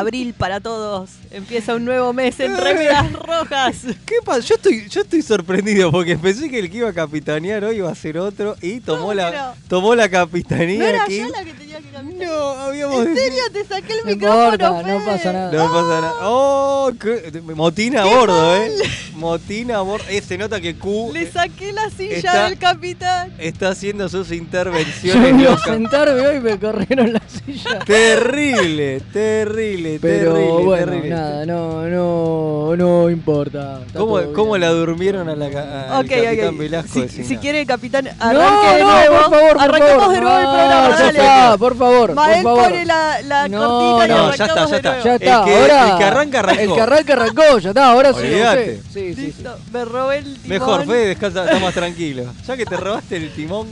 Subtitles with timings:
[0.00, 1.10] abril para todos.
[1.30, 3.76] Empieza un nuevo mes en remeras rojas.
[4.04, 4.40] ¿Qué pasa?
[4.40, 7.90] Yo estoy, yo estoy sorprendido porque pensé que el que iba a capitanear hoy iba
[7.90, 11.18] a ser otro y tomó ¿Cómo la tomó la capitanía ¿No era aquí.
[11.18, 11.69] yo la que tenía
[12.48, 14.44] habíamos ¿En serio te saqué el No micrófono?
[14.44, 15.52] importa, no pasa nada.
[15.52, 16.14] No pasa nada.
[16.22, 18.72] Oh, qué- motina a bordo, eh.
[19.14, 20.04] Motina a bordo.
[20.08, 23.32] Eh, se nota que Q Le saqué la silla Está- del capitán.
[23.38, 25.64] está haciendo sus Yo intervenciones iba a locas.
[25.66, 27.78] sentarme hoy y me corrieron la silla.
[27.84, 31.10] Terrible, terrible, Pero terrible, bueno, terrible.
[31.10, 33.80] nada, no, no, no importa.
[33.94, 36.58] ¿Cómo, la durmieron a la al capitán ok.
[36.58, 39.14] Velasco Si, si quiere, capitán, No, arranque de no, nuevo.
[39.16, 40.14] por favor, por Arrancamos favor.
[40.14, 40.90] de nuevo el No, programa.
[40.90, 41.18] ya dale.
[41.18, 42.62] está, por favor, Favor.
[42.64, 44.90] pone la, la No, cortina y no, ya arrancamos está, ya de está.
[44.90, 45.04] nuevo.
[45.04, 45.90] Ya El está, que- ahora.
[45.92, 46.60] el que arranca, arrancó.
[46.62, 48.20] El que arranca, arrancó, ya está, ahora sí.
[48.22, 49.20] Sí, sí, sí.
[49.26, 50.48] Listo, me robé el timón.
[50.48, 52.24] Mejor, Fede, descansa, está más tranquilo.
[52.46, 53.68] Ya que te robaste el timón.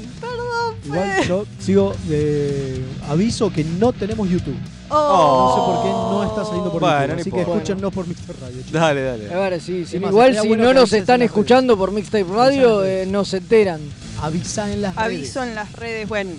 [0.85, 4.57] Igual yo sigo de aviso que no tenemos YouTube.
[4.91, 4.95] Oh.
[4.97, 7.21] No sé por qué no está saliendo por Bueno, YouTube.
[7.21, 7.63] Así que importa.
[7.63, 8.41] escúchenos por Mr.
[8.41, 8.57] Radio.
[8.59, 8.73] chicos.
[8.73, 9.35] Dale, dale.
[9.35, 9.97] A ver, sí, sí.
[9.97, 13.81] Igual si no nos están escuchando por Mixtape Radio, eh, no se enteran.
[14.23, 15.07] Avisa en las redes.
[15.07, 16.09] Aviso en las redes.
[16.09, 16.37] Bueno, eh,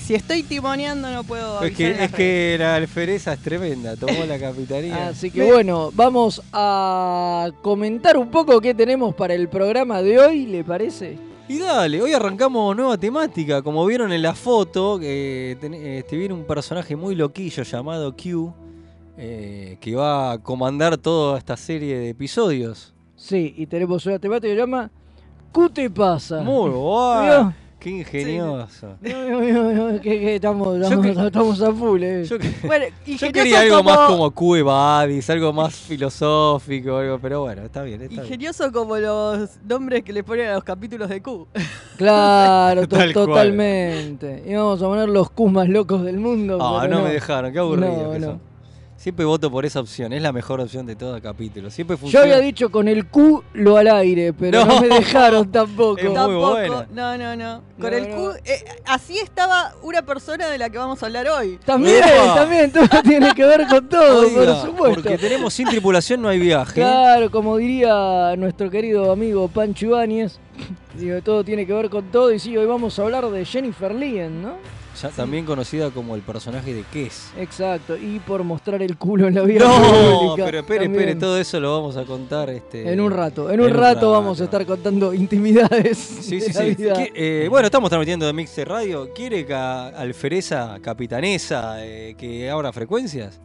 [0.00, 4.24] si estoy timoneando no puedo avisar Es que, es que la alfereza es tremenda, tomó
[4.26, 5.08] la capitanía.
[5.08, 10.46] Así que bueno, vamos a comentar un poco qué tenemos para el programa de hoy,
[10.46, 11.18] ¿le parece?
[11.48, 13.60] Y dale, hoy arrancamos nueva temática.
[13.62, 18.54] Como vieron en la foto, que ten- este, viene un personaje muy loquillo llamado Q,
[19.18, 22.94] eh, que va a comandar toda esta serie de episodios.
[23.16, 24.90] Sí, y tenemos una temática que se llama
[25.52, 26.40] ¿Qué te pasa?
[26.40, 27.50] Muy guay.
[27.82, 28.94] Qué ingenioso.
[29.00, 29.40] No, no,
[29.72, 32.24] no, no, que, que estamos, estamos, que- estamos a full, eh.
[32.24, 37.18] Yo, que- Bueno, yo quería algo como, más como Q Evadis, algo más filosófico, algo,
[37.18, 38.24] pero bueno, está bien, está bien.
[38.24, 41.48] Ingenioso como los nombres que le ponen a los capítulos de Q.
[41.98, 43.12] Claro, to- cual.
[43.12, 44.42] totalmente.
[44.46, 46.58] Y vamos a poner los Qs más locos del mundo.
[46.60, 48.26] Ah, pero no, me dejaron, qué aburrido No, que no.
[48.26, 48.51] son.
[49.02, 51.70] Siempre voto por esa opción, es la mejor opción de todo capítulo.
[51.72, 52.24] Siempre Yo funciona.
[52.24, 54.80] había dicho con el Q lo al aire, pero no, No.
[54.80, 55.98] me dejaron tampoco.
[55.98, 56.50] Es muy Tampoco.
[56.52, 56.86] buena.
[56.92, 57.62] No, no, no.
[57.80, 58.14] Con No, el no.
[58.16, 58.30] Q.
[58.44, 61.58] eh, así estaba una persona de la que vamos a hablar hoy.
[61.64, 62.34] También, Epa.
[62.36, 65.02] también, todo tiene que ver con todo, Oiga, por supuesto.
[65.02, 66.74] Porque tenemos sin tripulación no hay viaje.
[66.74, 70.38] Claro, como diría nuestro querido amigo Pancho Ibáñez,
[70.96, 72.32] digo, todo tiene que ver con todo.
[72.32, 74.81] Y sí, hoy vamos a hablar de Jennifer Lien, ¿no?
[75.00, 77.30] Ya también conocida como el personaje de Kes.
[77.38, 80.44] Exacto, y por mostrar el culo en la vida No, pública.
[80.44, 81.00] pero espere, también.
[81.08, 84.40] espere, todo eso lo vamos a contar este, En un rato, en un, rato, vamos
[84.40, 86.74] a estar contando intimidades Sí, de sí, la sí.
[86.74, 86.94] vida.
[86.94, 89.12] ¿Qui- eh, bueno, estamos transmitiendo de Mixer Radio.
[89.14, 93.40] ¿Quiere que Alfereza, capitanesa, eh, que abra frecuencias?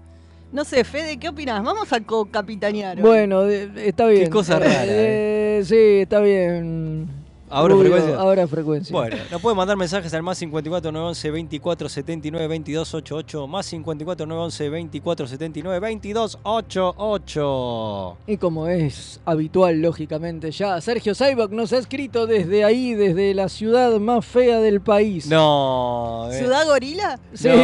[0.51, 1.61] No sé, Fede, ¿qué opinas?
[1.63, 2.99] Vamos a co-capitanear.
[2.99, 4.29] Bueno, de- está bien.
[4.29, 7.16] cosa rara, Eh, Sí, está bien.
[7.49, 8.19] ¿Abro Rubio, frecuencias?
[8.19, 8.93] Abra frecuencia.
[8.93, 14.25] Bueno, nos pueden mandar mensajes al más 54 911 24 79 22 88, más 54
[14.25, 18.17] 911 24 79 22 88.
[18.27, 23.49] Y como es habitual, lógicamente, ya Sergio Saibak nos ha escrito desde ahí, desde la
[23.49, 25.27] ciudad más fea del país.
[25.27, 27.19] No, eh, ¿Ciudad Gorila?
[27.33, 27.55] Sí, No,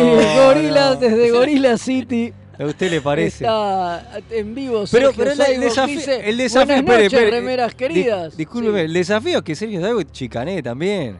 [0.45, 0.95] Gorila, no.
[0.95, 2.33] desde Gorilla City.
[2.63, 3.44] ¿A usted le parece?
[3.45, 4.83] Está en vivo.
[4.92, 8.38] Pero, Sergio pero el, Saibok desafío, dice, el desafío, Buenas noches, espere, remeras di- queridas.
[8.38, 8.86] discúlpeme, Sí.
[8.86, 11.18] el desafío es que Sergio David chicané también.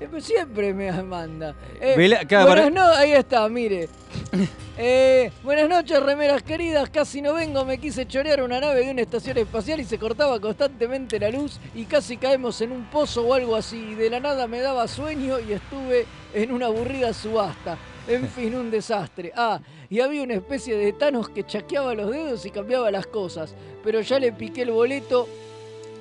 [0.00, 1.54] Eh, pues Siempre me manda.
[1.80, 3.88] Eh, Vela- claro, buenas para- no- ahí está, mire.
[4.78, 6.88] Eh, buenas noches, remeras queridas.
[6.88, 10.40] Casi no vengo, me quise chorear una nave de una estación espacial y se cortaba
[10.40, 13.94] constantemente la luz y casi caemos en un pozo o algo así.
[13.94, 17.76] De la nada me daba sueño y estuve en una aburrida subasta.
[18.08, 19.30] En fin, un desastre.
[19.36, 19.60] Ah,
[19.92, 23.54] y había una especie de Thanos que chaqueaba los dedos y cambiaba las cosas.
[23.84, 25.28] Pero ya le piqué el boleto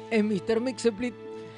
[0.09, 0.61] en Mr.
[0.61, 1.13] Mixeplit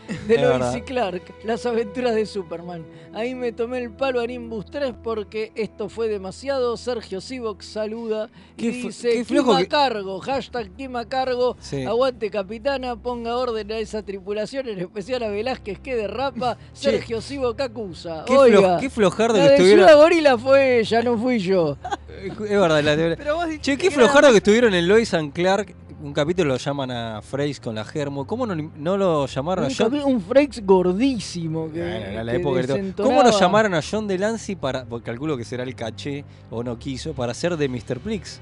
[0.28, 2.84] de Lois y Clark, las aventuras de Superman.
[3.14, 6.76] Ahí me tomé el palo a Nimbus 3 porque esto fue demasiado.
[6.78, 11.56] Sergio Sivox saluda y dice: qué flojo Kim a que- cargo, hashtag Kim a cargo.
[11.60, 11.84] Sí.
[11.86, 16.58] Aguante capitana, ponga orden a esa tripulación, en especial a Velázquez que derrapa.
[16.74, 18.24] Sergio Sivox acusa.
[18.26, 19.88] Qué, Oiga, flo- qué flojardo la que de estuviera.
[19.88, 21.78] Ciudad Gorila fue ella, no fui yo.
[22.24, 25.34] Es verdad, la- Pero vos dijiste Che, qué que flojardo que estuvieron en Lois and
[25.34, 25.76] Clark.
[26.04, 28.28] Un capítulo lo llaman a Freys con la Germo.
[28.28, 29.94] ¿Cómo no, no lo llamaron Un, a John?
[30.04, 31.72] un Frakes gordísimo.
[31.72, 32.62] Que, Bueno, era la que época.
[32.98, 34.84] ¿Cómo no llamaron a John Delancey para.?
[34.84, 38.00] Porque calculo que será el caché, o no quiso, para ser de Mr.
[38.00, 38.42] Plix.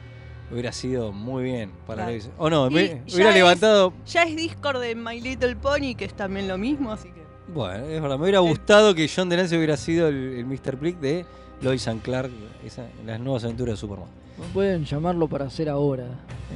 [0.52, 2.24] Hubiera sido muy bien para Claro.
[2.40, 3.94] O no, me- hubiera es- levantado.
[4.08, 7.22] Ya es Discord de My Little Pony, que es también lo mismo, así que.
[7.54, 8.18] Bueno, es verdad.
[8.18, 10.78] Me hubiera gustado que John Delancey hubiera sido el, el Mr.
[10.78, 11.26] Plix de
[11.62, 12.32] Lois and Clark,
[12.66, 14.10] esa- las nuevas aventuras de Superman.
[14.54, 16.06] Pueden llamarlo para hacer ahora,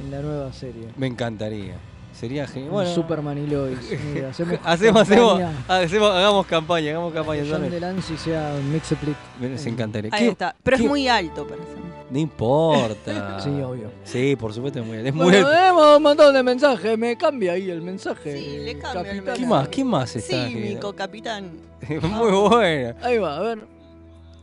[0.02, 0.88] en la nueva serie.
[0.96, 1.74] Me encantaría.
[2.12, 2.70] Sería genial.
[2.70, 3.78] Bueno, Superman y Lois.
[4.14, 5.52] Mira, hacemos, hacemos, hacemos, campaña.
[5.68, 7.42] hacemos- hagamos campaña, hagamos campaña.
[7.42, 7.70] John ¿sabes?
[7.72, 9.16] Delancey sea Mixeplit.
[9.38, 10.10] Me- Se encantaría.
[10.14, 10.56] Ahí ¿Qué- está.
[10.62, 11.76] Pero qué- es muy alto para ser.
[12.10, 13.38] No importa.
[13.44, 13.90] Sí, obvio.
[14.04, 16.96] Sí, por supuesto, es muy, es muy Bueno, tenemos un montón de mensajes.
[16.98, 18.38] Me cambia ahí el mensaje.
[18.38, 19.36] Sí, le cambio el mensaje.
[19.36, 19.68] ¿Quién más?
[19.68, 20.46] ¿Quién más está?
[20.46, 21.50] Cínico, capitán.
[22.00, 22.94] muy buena.
[23.02, 23.75] Ahí va, a ver.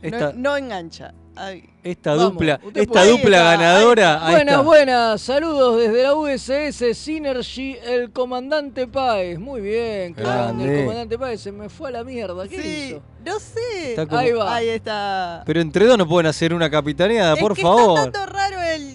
[0.04, 1.14] Esta, No, no engancha.
[1.36, 1.64] Ay.
[1.82, 4.24] esta Vamos, dupla, esta puede- dupla está, ganadora.
[4.24, 4.60] ahí Buenas, está.
[4.64, 5.20] buenas.
[5.20, 9.40] Saludos desde la USS Synergy, el comandante Páez.
[9.40, 10.64] Muy bien, grande.
[10.78, 12.46] El comandante Páez se me fue a la mierda.
[12.46, 13.02] ¿Qué Sí, hizo?
[13.24, 13.96] no sé.
[14.06, 14.54] Como- Ahí va.
[14.54, 15.42] Ahí está.
[15.44, 17.98] Pero entre dos no pueden hacer una capitaneada, es por que favor.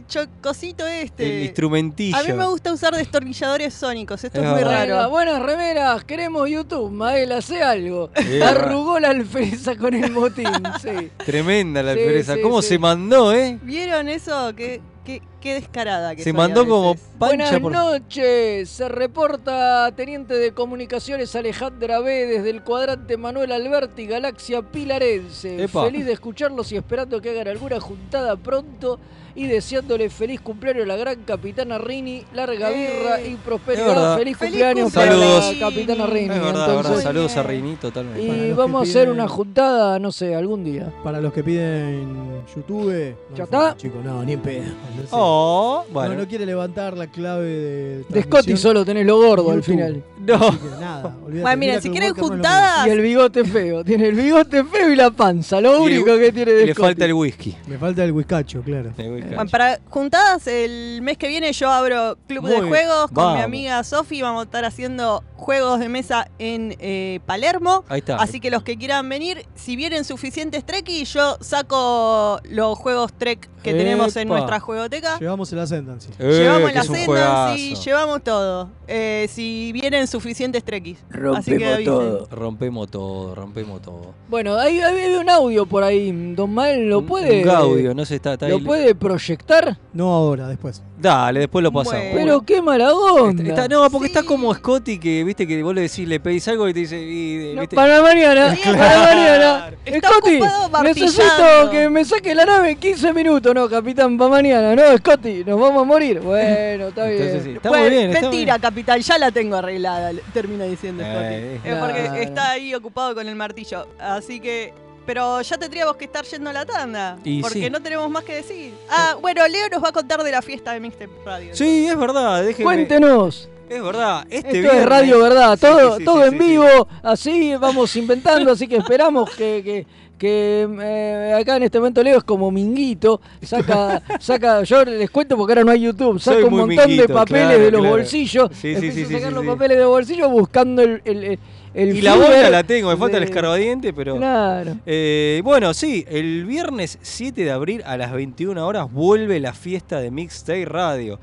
[0.10, 1.38] Chocosito este.
[1.38, 2.18] El instrumentillo.
[2.18, 4.22] A mí me gusta usar destornilladores sónicos.
[4.24, 5.10] Esto Es es, muy raro.
[5.10, 6.92] buenas remeras, queremos YouTube.
[6.92, 8.10] Mael, hace algo.
[8.46, 10.48] Arrugó la alfereza con el motín.
[10.82, 11.10] Sí.
[11.26, 12.36] Tremenda la Sí, alfereza.
[12.36, 12.68] sí, ¿Cómo sí.
[12.70, 13.58] se mandó, eh?
[13.62, 14.54] ¿Vieron eso?
[14.56, 17.72] Qué, qué, qué descarada que Se soy mandó a como pancha Buenas por.
[17.72, 25.64] noches, se reporta Teniente de Comunicaciones Alejandra B desde el cuadrante Manuel Alberti, Galaxia Pilarense.
[25.64, 25.86] Epa.
[25.86, 29.00] Feliz de escucharlos y esperando que hagan alguna juntada pronto
[29.36, 34.18] y deseándole feliz cumpleaños a la gran capitana Rini, larga Eh, birra y prosperidad.
[34.18, 36.36] Feliz Feliz cumpleaños cumpleaños, para la capitana Rini.
[36.36, 37.44] Es verdad, entonces, Saludos a.
[37.44, 38.22] Rini, totalmente.
[38.48, 40.92] y vamos a hacer piden- una juntada, no sé, algún día.
[41.04, 43.16] Para los que piden YouTube.
[43.30, 43.78] No, ¿Ya está?
[43.78, 44.64] Chicos, no, ni en pedo.
[44.64, 45.08] No, sé.
[45.12, 46.16] Oh, No, bueno.
[46.16, 48.04] no quiere levantar la clave de.
[48.10, 48.24] De.
[48.24, 50.04] Scotty solo tenés lo gordo al final.
[50.20, 50.36] No.
[50.36, 51.42] Así que nada, olvídate.
[51.42, 53.84] Bueno, miren, Mira si quieren juntadas- Y el bigote feo.
[53.84, 55.62] Tiene el bigote feo y la panza.
[55.62, 56.88] Lo el- único que tiene de Le Scotty.
[56.88, 57.56] falta el whisky.
[57.68, 58.92] Me falta el whiskacho, claro.
[58.98, 59.24] El.
[59.24, 62.70] Bueno, para juntadas, el mes que viene yo abro club Muy de bien.
[62.70, 64.22] juegos con mi amiga Sofi.
[64.22, 67.86] Vamos a estar haciendo juegos de mesa en eh, Palermo.
[67.88, 68.18] Ahí está.
[68.18, 73.50] Así que los que quieran venir, si vienen suficientes Trekkies, yo saco los juegos Trek
[73.64, 75.18] que tenemos en nuestra juegoteca.
[75.20, 76.10] Llevamos el Ascendancy.
[76.18, 78.70] Eh, llevamos un Ascendancy, llevamos todo.
[78.88, 81.00] Eh, si vienen suficientes Trekkies.
[81.36, 82.28] Así que Rompemos todo.
[82.32, 84.14] Rompemos todo, rompemos todo.
[84.30, 84.80] Bueno, hay
[85.20, 86.12] un audio por ahí.
[86.36, 87.40] Don Mael, ¿lo puede.
[87.42, 88.62] Un gaudio, no sé, está, está ¿Lo ahí.
[88.64, 89.78] puede proyectar?
[89.94, 90.82] No ahora, después.
[90.98, 92.04] Dale, después lo pasamos.
[92.12, 92.18] Bueno.
[92.18, 93.42] Pero qué mala onda.
[93.44, 94.14] Está- está- no, porque Sí.
[94.18, 97.02] está como Scotty que, viste, que vos le decís, le pedís algo y te dice,
[97.02, 97.76] y, No, ¿viste?
[97.76, 98.78] para mañana, Claro.
[98.78, 99.72] para mañana.
[99.86, 100.40] Está Scotty,
[100.84, 103.54] necesito que me saque la nave en 15 minutos.
[103.56, 104.76] No, capitán, para mañana.
[104.76, 106.20] No, Scotty, nos vamos a morir.
[106.20, 107.22] Bueno, está bien.
[107.22, 108.10] Entonces, sí, está Bueno, muy bien.
[108.12, 111.70] está mentira, muy capitán, ya la tengo arreglada, le- termina diciendo Eh, Scotty.
[111.70, 112.16] Es porque claro.
[112.22, 113.88] está ahí ocupado con el martillo.
[114.00, 114.74] Así que.
[115.06, 117.18] Pero ya tendríamos que estar yendo a la tanda.
[117.24, 117.70] Y porque sí.
[117.72, 118.74] no tenemos más que decir.
[118.92, 121.56] Ah, bueno, Leo nos va a contar de la fiesta de Mixtape Radio.
[121.56, 122.64] Sí, es verdad, déjeme.
[122.66, 123.50] Cuéntenos.
[123.68, 125.54] Es verdad, este Esto viernes- es radio, ¿verdad?
[125.56, 129.30] Sí, todo sí, sí, todo sí, en sí, vivo, así vamos inventando, así que esperamos
[129.32, 129.88] que, que,
[130.20, 135.36] que, eh, acá en este momento Leo es como minguito, saca, saca, yo les cuento
[135.36, 137.96] porque ahora no hay YouTube, saca Soy un montón de papeles claro, de los claro.
[137.96, 141.40] bolsillos, Sí, sí, sí, sacar los papeles de bolsillos buscando el, el, el,
[141.74, 144.18] el Y la bolsa la tengo, me falta el escarbadiente, pero.
[144.18, 144.78] Claro.
[144.86, 150.00] Eh, bueno, sí, el viernes 7 de abril a las 21 horas vuelve la fiesta
[150.02, 151.20] de Mixtape Radio.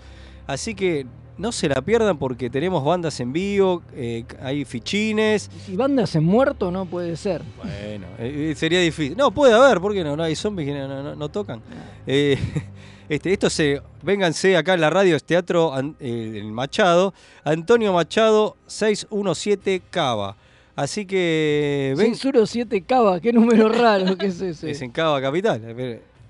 [0.46, 1.06] Así que
[1.38, 5.50] no se la pierdan porque tenemos bandas en vivo, eh, hay fichines.
[5.66, 7.42] Si bandas en muerto no puede ser.
[7.58, 9.16] Bueno, eh, eh, sería difícil.
[9.16, 10.16] No, puede haber, ¿por qué no?
[10.16, 11.60] No hay zombies que no, no- no- no tocan.
[12.06, 12.38] Eh,
[13.08, 13.82] este, esto se.
[14.02, 17.12] Vénganse acá en la radio, es Teatro el Machado.
[17.44, 20.36] Antonio Machado 617 Cava.
[20.74, 21.94] Así que.
[21.96, 24.70] ven- 617 Cava, qué número raro que es ese.
[24.70, 25.60] Es en Cava Capital.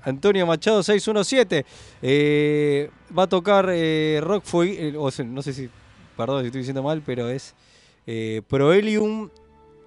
[0.07, 1.67] Antonio Machado 617.
[2.01, 4.95] Eh, va a tocar eh, Rock Fue.
[4.97, 5.69] o sea, no sé si.
[6.17, 7.55] Perdón si estoy diciendo mal, pero es
[8.07, 9.29] eh, Proelium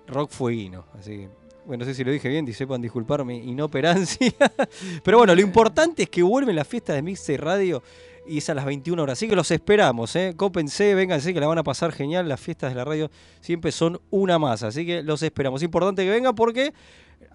[0.07, 0.85] Rock Fueguino.
[0.99, 1.29] Así que.
[1.65, 4.33] Bueno, no sé si lo dije bien, sepan disculpar mi inoperancia.
[5.03, 7.83] pero bueno, lo importante es que vuelven las fiestas de Mixtape Radio
[8.27, 9.19] y es a las 21 horas.
[9.19, 10.33] Así que los esperamos, ¿eh?
[10.35, 12.27] Cópense, vénganse, que la van a pasar genial.
[12.27, 13.09] Las fiestas de la radio
[13.39, 14.63] siempre son una más.
[14.63, 15.61] Así que los esperamos.
[15.61, 16.73] Es importante que vengan porque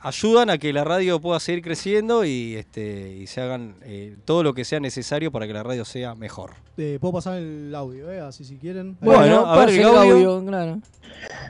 [0.04, 4.42] ayudan a que la radio pueda seguir creciendo y, este, y se hagan eh, todo
[4.42, 6.50] lo que sea necesario para que la radio sea mejor.
[6.76, 8.20] Eh, Puedo pasar el audio, ¿eh?
[8.20, 8.96] Así si quieren.
[9.00, 10.12] Bueno, Bueno, a ver, pase el el audio.
[10.30, 10.80] audio, claro.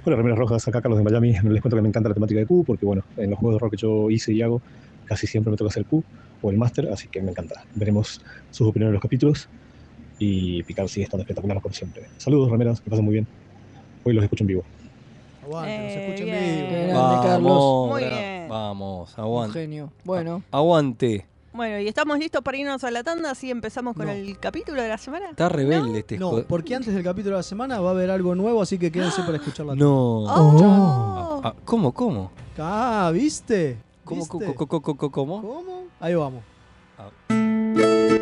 [0.04, 1.32] Hola, Remeras Rojas, acá Carlos de Miami.
[1.50, 3.58] Les cuento que me encanta la temática de Q, porque bueno, en los juegos de
[3.58, 4.62] rol que yo hice y hago,
[5.06, 6.04] casi siempre me toca hacer Q
[6.40, 7.64] o el Master, así que me encanta.
[7.74, 8.20] Veremos
[8.50, 9.48] sus opiniones en los capítulos
[10.18, 12.04] y Picar sigue estando espectacular como siempre.
[12.18, 13.26] Saludos, Remeras, que pasen muy bien.
[14.04, 14.64] Hoy los escucho en vivo.
[15.44, 16.56] Aguante, nos Eh, escuchen bien.
[16.56, 16.68] vivo.
[16.68, 17.88] Qué grande, Carlos.
[17.88, 18.48] Muy gra- bien.
[18.48, 19.60] Vamos, Un aguante.
[19.60, 19.92] genio.
[20.04, 21.26] Bueno, Aguante.
[21.52, 24.12] Bueno, y estamos listos para irnos a la tanda, así empezamos con No.
[24.12, 25.30] el capítulo de la semana.
[25.30, 28.10] Está rebelde este No, jo- porque antes del capítulo de la semana va a haber
[28.10, 30.24] algo nuevo, así que quédense para escuchar la No.
[30.24, 31.40] Oh.
[31.44, 32.32] Ah, ¿Cómo, cómo?
[32.58, 33.76] Ah, ¿viste?
[34.04, 34.54] ¿Cómo, ¿Viste?
[34.54, 35.40] co- co- co- cómo?
[35.42, 35.84] ¿Cómo?
[36.00, 36.42] Ahí vamos.
[36.98, 37.43] Ah.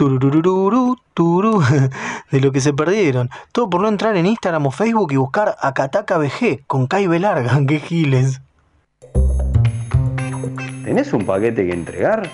[0.00, 0.96] tururururu.
[2.30, 3.28] De lo que se perdieron.
[3.52, 7.60] Todo por no entrar en Instagram o Facebook y buscar Akataka BG con Kai Larga.
[7.68, 8.40] ¡Qué giles!
[10.84, 12.30] ¿Tenés un paquete que entregar?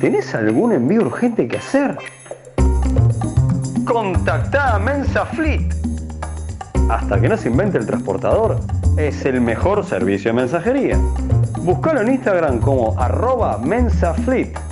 [0.00, 1.98] ¿Tenés algún envío urgente que hacer?
[3.84, 5.74] Contactá a Mensa Fleet.
[6.88, 8.60] Hasta que no se invente el transportador,
[8.96, 10.98] es el mejor servicio de mensajería.
[11.60, 14.71] Búscalo en Instagram como arroba mensafleet.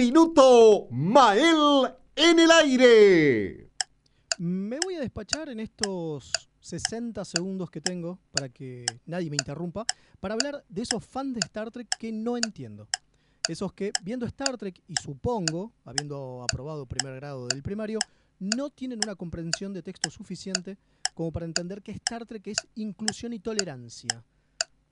[0.00, 3.70] Minuto Mael en el aire.
[4.38, 9.84] Me voy a despachar en estos 60 segundos que tengo para que nadie me interrumpa
[10.18, 12.88] para hablar de esos fans de Star Trek que no entiendo.
[13.46, 17.98] Esos que, viendo Star Trek y supongo, habiendo aprobado primer grado del primario,
[18.38, 20.78] no tienen una comprensión de texto suficiente
[21.12, 24.24] como para entender que Star Trek es inclusión y tolerancia.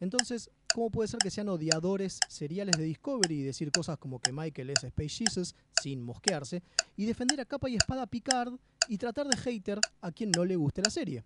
[0.00, 4.32] Entonces, ¿cómo puede ser que sean odiadores seriales de Discovery y decir cosas como que
[4.32, 6.62] Michael es Space Jesus sin mosquearse
[6.96, 8.54] y defender a capa y espada a Picard
[8.88, 11.24] y tratar de hater a quien no le guste la serie?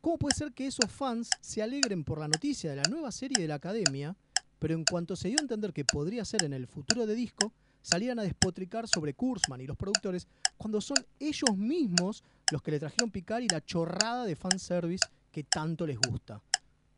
[0.00, 3.40] ¿Cómo puede ser que esos fans se alegren por la noticia de la nueva serie
[3.40, 4.16] de la Academia,
[4.58, 7.52] pero en cuanto se dio a entender que podría ser en el futuro de disco,
[7.82, 10.26] salieran a despotricar sobre Kurzman y los productores
[10.56, 15.44] cuando son ellos mismos los que le trajeron Picard y la chorrada de fanservice que
[15.44, 16.40] tanto les gusta?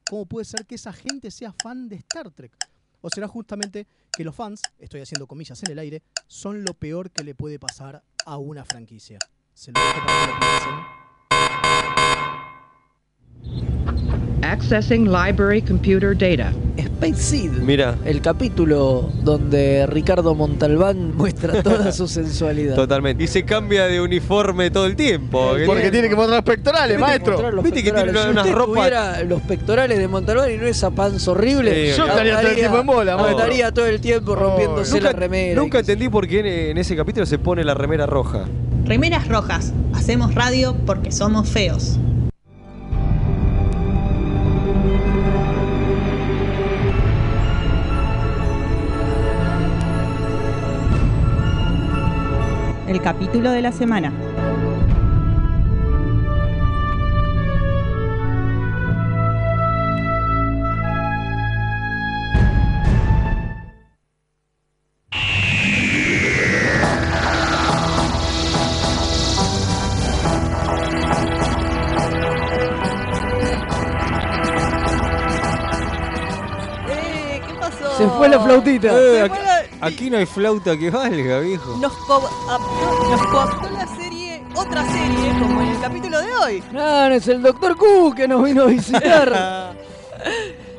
[0.08, 2.52] Cómo puede ser que esa gente sea fan de Star Trek.
[3.00, 7.10] O será justamente que los fans, estoy haciendo comillas en el aire, son lo peor
[7.10, 9.18] que le puede pasar a una franquicia.
[9.52, 11.04] Se lo dejo para lo.
[14.42, 16.52] Accessing library computer data.
[17.00, 17.52] Space Seed.
[17.60, 17.96] Mira.
[18.04, 22.74] El capítulo donde Ricardo Montalbán muestra toda su sensualidad.
[22.76, 23.24] Totalmente.
[23.24, 25.52] Y se cambia de uniforme todo el tiempo.
[25.66, 27.50] Porque tiene que mostrar los pectorales, Mostrar maestro.
[27.52, 30.56] los Viste que tiene una- si unas usted ropas- tuviera los pectorales de Montalbán y
[30.56, 33.38] no esa panza horrible, Sí, Yo estaría todo el tiempo en bola, maestro.
[33.38, 35.60] Estaría todo el tiempo rompiéndose la remera.
[35.60, 38.44] Nunca entendí por qué en, en ese capítulo se pone la remera roja.
[38.84, 39.72] Remeras rojas.
[39.94, 41.98] Hacemos radio porque somos feos.
[52.94, 54.12] El capítulo de la semana.
[76.88, 77.40] Eh.
[77.98, 78.88] Se fue la flautita.
[78.92, 79.53] Eh, Se
[79.84, 81.76] aquí, no hay flauta que valga, viejo.
[81.76, 86.62] Nos, coaptó, nos coaptó la serie, otra serie, como en el capítulo de hoy.
[86.72, 89.76] No, no es el Doctor Q que nos vino a visitar.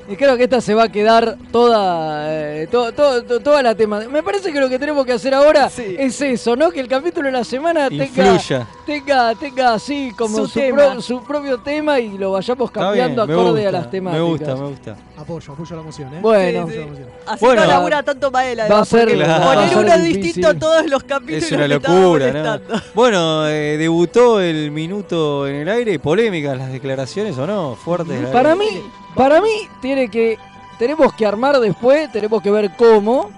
[0.07, 3.75] y creo que esta se va a quedar toda, eh, to- to- to- toda la
[3.75, 4.01] tema.
[4.01, 6.69] Me parece que lo que tenemos que hacer ahora es eso, ¿no?
[6.71, 8.67] Que el capítulo de la semana tenga, Influya.
[8.85, 13.25] tenga, tenga así como Su su, pro- su propio tema y lo vayamos bien, cambiando
[13.27, 14.23] me acorde gusta, a las temáticas.
[14.25, 14.95] Me gusta, me gusta.
[15.17, 16.19] Apoyo, apoyo la moción, ¿eh?
[16.21, 16.59] Bueno.
[16.59, 16.89] La moción.
[17.25, 17.61] Así Bueno.
[17.61, 18.67] no labura tanto Maela.
[18.67, 19.45] Va a ser- Claro.
[19.45, 22.81] va a Poner uno distinto a todos los capítulos Es una locura, ¿no?
[22.93, 25.97] Bueno, eh, debutó el minuto en el aire.
[25.99, 28.19] Polémicas las declaraciones o no, fuertes.
[28.27, 28.55] Para verdad.
[28.57, 28.81] mí,
[29.15, 30.37] para mí tiene que
[30.77, 33.31] tenemos que armar después, tenemos que ver cómo.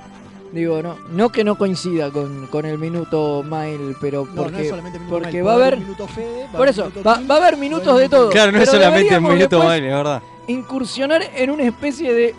[0.51, 4.61] Digo, no, no que no coincida con, con el minuto Mail, pero No, no porque,
[4.61, 7.19] es solamente minuto porque Mail, va a haber un minuto Fede, va por eso va,
[7.29, 8.29] va a haber minutos de todo.
[8.29, 10.21] Claro, no es solamente un deberíamos minuto baile, es verdad.
[10.47, 12.33] Incursionar en una especie de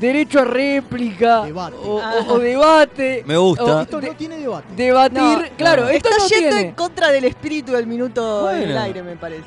[0.00, 1.76] derecho a réplica Debate.
[1.84, 3.22] o, o- o debate.
[3.24, 3.64] Me gusta.
[3.64, 4.66] o Esto de- no tiene debate.
[4.74, 5.88] debatir, No, claro, no.
[5.90, 6.68] esto Está no yendo tiene.
[6.70, 8.80] en contra del espíritu del minuto en el Bueno.
[8.82, 9.44] aire, me parece.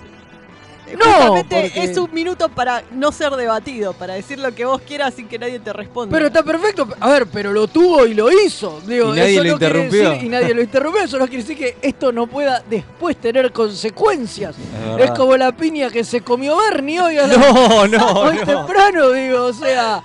[0.97, 4.82] No, Justamente porque- es un minuto para no ser debatido, para decir lo que vos
[4.82, 6.12] quieras sin que nadie te responda.
[6.13, 6.88] Pero está perfecto.
[6.99, 8.82] A ver, pero lo tuvo y lo hizo.
[8.86, 10.10] Digo, Y nadie eso lo no quiere interrumpió.
[10.12, 11.04] decir- y nadie lo interrumpió.
[11.04, 14.56] Eso no quiere decir que esto no pueda después tener consecuencias.
[14.99, 18.45] Es como la piña que se comió Bernie hoy a la- No, no, hoy no.
[18.45, 19.45] temprano, digo.
[19.45, 20.02] O sea,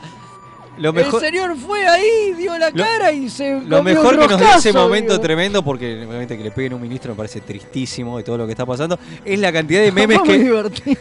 [0.76, 4.26] Lo mejor, el señor fue ahí, dio la Lo- cara y se lo mejor que
[4.28, 5.22] nos dio ese momento digo.
[5.22, 8.46] tremendo, porque obviamente que le peguen a un ministro me parece tristísimo de todo lo
[8.46, 10.38] que está pasando, es la cantidad de memes que.
[10.38, 10.96] divertido.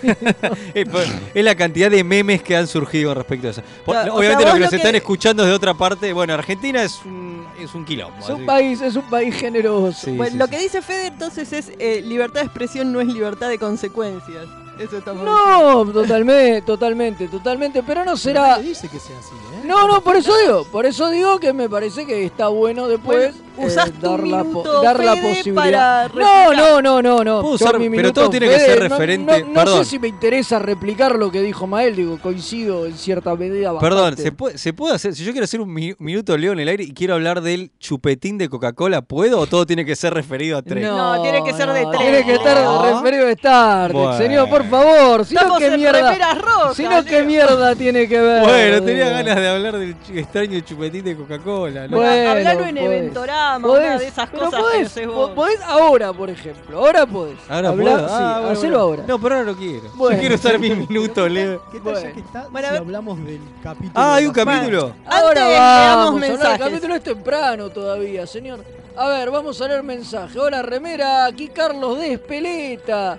[1.34, 3.62] Es la cantidad de memes que han surgido respecto a eso.
[3.86, 6.14] Claro, o obviamente sea, que nos que- están escuchando es de otra parte.
[6.14, 8.18] Bueno, Argentina es un, es un quilombo.
[8.20, 8.44] Es un así.
[8.46, 9.98] país, es un país generoso.
[10.06, 10.52] Sí, bueno, sí, lo sí.
[10.52, 14.46] que dice Fede entonces es eh, libertad de expresión no es libertad de consecuencias.
[14.80, 17.84] Eso está muy No, totalmente, totalmente, totalmente.
[17.84, 18.50] Pero no será.
[18.58, 19.62] Nadie dice que sea así, ¿eh?
[19.66, 23.36] No, no, por eso digo, por eso digo que me parece que está bueno después
[23.56, 26.12] Bueno, usás eh, tu dar, la, po- minuto, dar la posibilidad.
[26.12, 27.42] para No, no, no, no, no.
[27.42, 29.86] Puedo usar- mi pero minuto, todo tiene que Fede, ser no- referente- No, no perdón.
[29.86, 33.78] sé si me interesa replicar lo que dijo Mael, digo, coincido en cierta medida.
[33.78, 34.24] Perdón, bastante.
[34.24, 35.14] ¿se puede, ¿se puede hacer?
[35.14, 37.72] Si yo quiero hacer un mi- minuto Leo en el aire y quiero hablar del
[37.80, 40.84] chupetín de Coca-Cola, ¿puedo o todo tiene que ser referido a tres?
[40.84, 42.02] No, tiene que ser de tres.
[42.02, 42.96] Tiene que estar No.
[43.02, 44.18] referido a Star Trek, Bueno.
[44.18, 45.26] señor, por favor.
[45.26, 46.74] Si no, ¿qué mierda?
[46.76, 48.44] Si no, ¿qué mierda tiene que ver?
[48.44, 51.88] Bueno, tenía ganas de hablar del extraño chupetín de Coca-Cola.
[51.88, 51.98] ¿no?
[51.98, 52.86] Bueno, Hablalo en podés.
[53.00, 55.30] Eventorama, Podés, una de esas pero cosas podés, que haces vos.
[55.30, 56.78] po- podés ahora, por ejemplo.
[56.80, 57.38] Ahora podés.
[57.50, 58.08] Ahora Hablar- puedo.
[58.08, 58.80] Sí, Ah, bueno, hacelo bueno.
[58.80, 59.04] ahora.
[59.08, 59.84] No, pero ahora no quiero.
[59.96, 60.16] Bueno.
[60.16, 61.64] Yo quiero usar mi minuto, Leo.
[61.72, 62.14] ¿Qué tal ya Bueno.
[62.14, 63.92] que está si hablamos del capítulo?
[63.96, 64.94] Ah, hay de un capítulo.
[65.06, 66.14] Ahora vamos.
[66.16, 66.24] hablar.
[66.24, 66.60] El mensajes.
[66.60, 68.64] capítulo es temprano todavía, señor.
[68.96, 70.38] A ver, vamos a leer mensaje.
[70.40, 71.26] Hola, remera.
[71.26, 73.18] Aquí Carlos de Espeleta.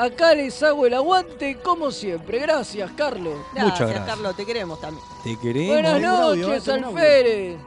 [0.00, 2.38] Acá les hago el aguante como siempre.
[2.38, 3.34] Gracias, Carlos.
[3.52, 4.06] Gracias, Muchas gracias.
[4.06, 5.04] Carlos, te queremos también.
[5.22, 5.74] ¿Te queremos?
[5.74, 6.68] Buenas noches.
[6.68, 7.58] Alférez.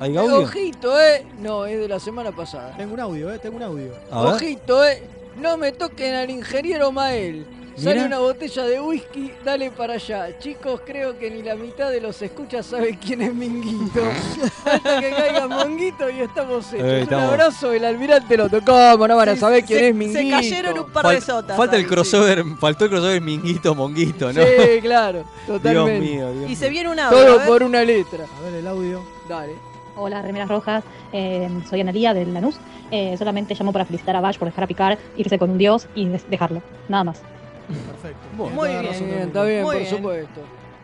[0.00, 0.40] ¿Hay audio?
[0.40, 1.24] Ojito, eh.
[1.38, 2.76] No, es de la semana pasada.
[2.76, 3.38] Tengo un audio, ¿eh?
[3.38, 3.92] Tengo un audio.
[4.10, 5.00] Ojito, eh.
[5.36, 7.46] No me toquen al ingeniero Mael.
[7.76, 10.38] Sale una botella de whisky, dale para allá.
[10.38, 14.00] Chicos, creo que ni la mitad de los escuchas sabe quién es Minguito.
[14.64, 16.86] Hasta que caiga Monguito y estamos hechos.
[16.86, 17.24] Eh, estamos.
[17.24, 18.72] Un abrazo, el almirante lo tocó.
[18.92, 20.20] ¿Cómo no van a Sí, saber quién se- es Minguito?
[20.20, 21.56] Se cayeron un par Fal- de sotas.
[21.56, 24.40] falta el crossover, faltó el crossover Minguito Monguito, ¿no?
[24.42, 26.00] Sí, claro, Dios totalmente.
[26.00, 26.44] mío, Dios sí.
[26.44, 26.56] Y mío.
[26.56, 27.18] se viene un audio.
[27.18, 27.46] a Todo ver.
[27.48, 28.24] por una letra.
[28.38, 29.02] A ver el audio.
[29.28, 29.54] Dale.
[29.96, 30.84] Hola, Remeras Rojas.
[31.12, 32.56] Eh, soy Analía del Lanús.
[32.90, 35.86] Eh, solamente llamo para felicitar a Bash por dejar a Picar, irse con un dios
[35.94, 36.62] y dejarlo.
[36.88, 37.22] Nada más.
[37.66, 38.26] Perfecto.
[38.36, 38.84] Muy bien,
[39.22, 39.96] está bien, Muy por bien.
[39.96, 40.40] supuesto.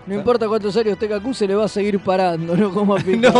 [0.06, 2.98] No importa cuántos años tenga Q, se le va a seguir parando, no como a
[3.04, 3.34] Picard.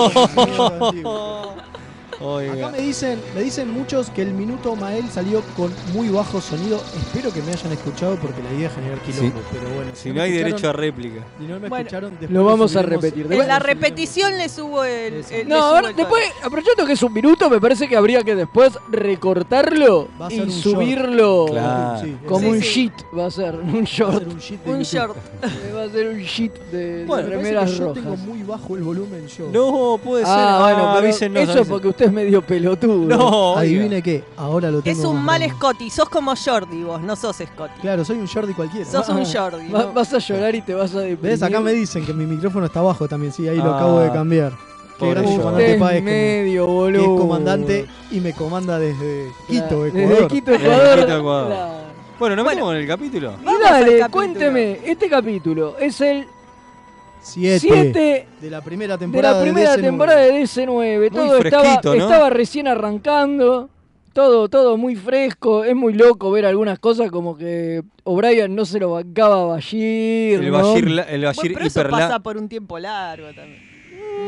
[2.21, 2.53] Oiga.
[2.53, 6.77] Acá me dicen, me dicen muchos que el minuto Mael salió con muy bajo sonido.
[6.97, 9.39] Espero que me hayan escuchado porque la idea es generar quilombo.
[9.41, 9.47] Sí.
[9.53, 11.25] Pero bueno, Si no hay derecho a réplica.
[11.39, 13.23] Si no me Bueno, escucharon, después Lo vamos a repetir.
[13.23, 15.25] En Después- la repetición le subo el.
[15.47, 18.23] No, subo a ver, el después, aprovechando que es un minuto, me parece que habría
[18.23, 22.01] que después recortarlo Va a ser y subirlo Claro.
[22.05, 22.69] Sí, como Sí, un sí.
[22.69, 24.27] sheet, va a ser, un short.
[24.27, 24.99] un sheet de Un YouTube.
[24.99, 25.17] short.
[25.43, 28.43] Eh, va a ser un sheet de, Bueno, de Me remeras que yo tengo muy
[28.43, 29.49] bajo el volumen yo.
[29.53, 30.35] No, puede ser.
[30.37, 33.17] Ah, bueno, pero avísennos, eso porque usted es medio pelotudo.
[33.17, 33.57] No.
[33.57, 34.99] Adivine qué, ahora lo tengo.
[34.99, 35.57] Es un más mal grande.
[35.57, 37.81] Scotty, sos como Jordi vos, no sos Scotty.
[37.81, 38.85] Claro, soy un Jordi cualquiera.
[38.91, 39.69] Sos un Jordi.
[39.71, 39.93] Va- ¿no?
[39.93, 41.33] Vas a llorar y te vas a deprimir.
[41.33, 41.43] ¿Ves?
[41.43, 44.11] Acá me dicen que mi micrófono está bajo también, sí, ahí lo Ah, acabo de
[44.13, 44.53] cambiar.
[44.53, 45.39] Qué pobre gran Jordi.
[45.39, 46.11] comandante Usted es Páez que, me-
[46.43, 47.01] medio que boludo.
[47.15, 50.29] es comandante y me comanda desde Quito, Desde Ecuador.
[50.29, 50.99] Quito, Desde Ecuador.
[51.01, 51.47] Quito, Ecuador.
[51.49, 51.81] Claro.
[52.19, 52.45] Bueno, ¿nos Bueno.
[52.45, 53.33] metemos en el capítulo?
[53.41, 54.11] Y Vamos al dale, capítulo.
[54.11, 56.27] cuénteme, este capítulo es el
[57.23, 59.37] Siete, 7 de la primera de temporada.
[59.37, 59.81] la primera DC9.
[59.81, 61.13] temporada de DC9.
[61.13, 61.93] Todo estaba, ¿no?
[61.93, 63.69] estaba recién arrancando.
[64.13, 65.65] Todo, todo muy fresco.
[65.65, 70.41] Es muy loco ver algunas cosas como que O'Brien no se lo bancaba a Bashir.
[70.41, 70.59] El ¿no?
[70.59, 73.70] Bashir, el Bueno, Bashir pero eso pasa por un tiempo largo también.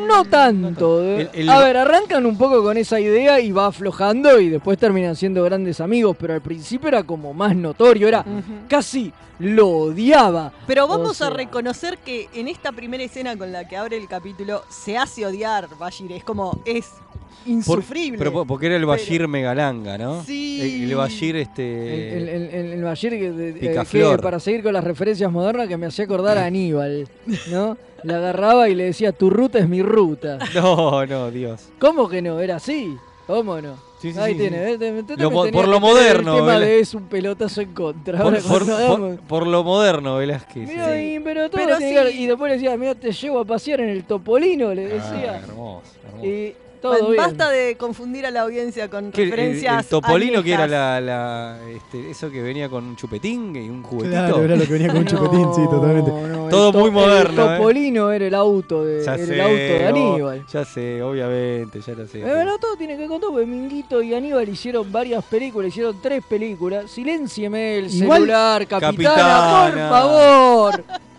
[0.06, 1.02] No tanto.
[1.02, 1.28] eh.
[1.32, 4.78] El- el- A ver, arrancan un poco con esa idea y va aflojando y después
[4.78, 8.24] terminan siendo grandes amigos, pero al principio era como más notorio, era
[8.68, 10.52] casi lo odiaba.
[10.66, 13.96] Pero O vamos sea, a reconocer que en esta primera escena con la que abre
[13.96, 16.12] el capítulo se hace odiar Bashir.
[16.12, 18.18] Es como, es Por- insufrible.
[18.18, 20.22] pero po- porque era el Bashir Megalanga, ¿no?
[20.24, 20.60] Sí.
[20.84, 22.16] El, el Bashir, este.
[22.18, 26.04] El, el, el- el Bashir que, para seguir con las referencias modernas que me hacía
[26.04, 27.08] acordar a Aníbal,
[27.50, 27.76] ¿no?
[28.04, 30.38] La agarraba y le decía, tu ruta es mi ruta.
[30.54, 31.68] No, no, Dios.
[31.78, 32.40] ¿Cómo que no?
[32.40, 32.96] ¿Era así?
[33.26, 33.76] ¿Cómo no?
[34.00, 34.64] Sí, sí, Ahí sí, tiene, sí.
[34.64, 34.78] ¿ves?
[34.80, 38.18] Te- te- te Lo por lo moderno, El tema de es un pelotazo en contra.
[38.20, 38.66] Por, Ahora por-
[38.98, 40.68] por- por lo moderno, Velázquez.
[40.68, 41.14] Mirá, sí.
[41.14, 42.10] y- pero todo Pero que.
[42.10, 45.36] Y después le decía, mira, te llevo a pasear en el Topolino, le Ah, decía.
[45.36, 46.26] hermoso, hermoso.
[46.26, 47.22] y todo Bueno, bien.
[47.22, 49.84] basta de confundir a la audiencia con ¿Qué, el- referencias.
[49.84, 53.82] el, Topolino que era la, la- este, eso que venía con un chupetín y un
[53.82, 54.10] juguetito.
[54.10, 56.10] Claro, era lo que venía con un chupetín, sí, totalmente.
[56.10, 57.56] No, el Todo to- muy moderno, El ¿eh?
[57.56, 60.46] Topolino era el auto de, Ya era sé, el auto de oh, Aníbal.
[60.52, 62.20] ya sé, obviamente, ya lo sé.
[62.20, 66.22] Eh, Bueno, todo tiene que contar porque Minguito y Aníbal hicieron varias películas, hicieron tres
[66.28, 66.90] películas.
[66.90, 69.70] Siléncieme el Igual- celular, capitana, Capitana.
[69.70, 70.84] por favor.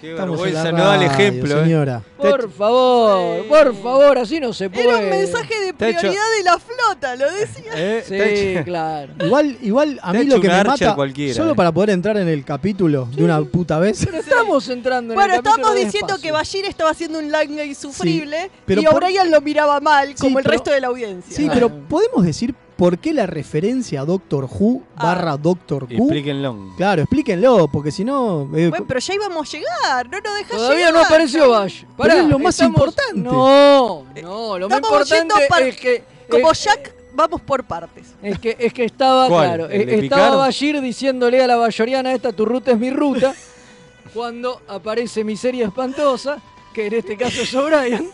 [0.00, 1.58] Qué Estamos vergüenza, no da el ejemplo.
[1.60, 1.64] eh.
[1.64, 2.02] señora.
[2.16, 4.88] Por favor, por favor, así no se puede.
[4.88, 7.72] Era un mensaje de prioridad de la flota, lo decía.
[7.74, 9.12] Eh, Sí, claro.
[9.24, 11.54] Igual, igual a mí lo que me mata, cualquiera, solo eh.
[11.56, 15.34] para poder entrar en el capítulo de una puta vez, Pero estamos entrando en Bueno,
[15.34, 18.94] el capítulo estábamos de diciendo que Bashir estaba haciendo un langa insufrible pero y por-
[19.04, 21.36] O'Brien lo miraba mal, Sí, como el pero- resto de la audiencia.
[21.36, 25.04] Sí, pero ¿podemos decir por qué la referencia a Doctor Who Ah.
[25.06, 25.94] barra Doctor Q?
[25.94, 26.72] Explíquenlo.
[26.76, 28.42] Claro, explíquenlo, porque si no...
[28.56, 30.94] eh, Bueno, pero ya íbamos a llegar, no nos dejas Todavía llegar.
[30.94, 31.82] no apareció Bash.
[31.96, 33.20] Pero es lo más estamos- importante.
[33.20, 38.14] No, no, lo más importante par- es que Como es- Jack, vamos por partes.
[38.22, 39.46] Es que, es que estaba, ¿Cuál?
[39.48, 40.36] claro, ¿El de eh, estaba?
[40.36, 43.34] Bashir diciéndole a la bayoriana esta, tu ruta es mi ruta,
[44.14, 46.38] cuando aparece Miseria Espantosa,
[46.72, 48.08] que en este caso es O'Brien.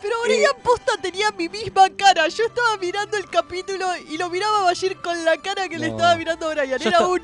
[0.00, 2.28] Pero O'Brien posta tenía mi misma cara.
[2.28, 5.88] Yo estaba mirando el capítulo y lo miraba a Bashir con la cara que le
[5.88, 6.68] estaba mirando a O'Brien.
[6.70, 7.20] Ya Era está- un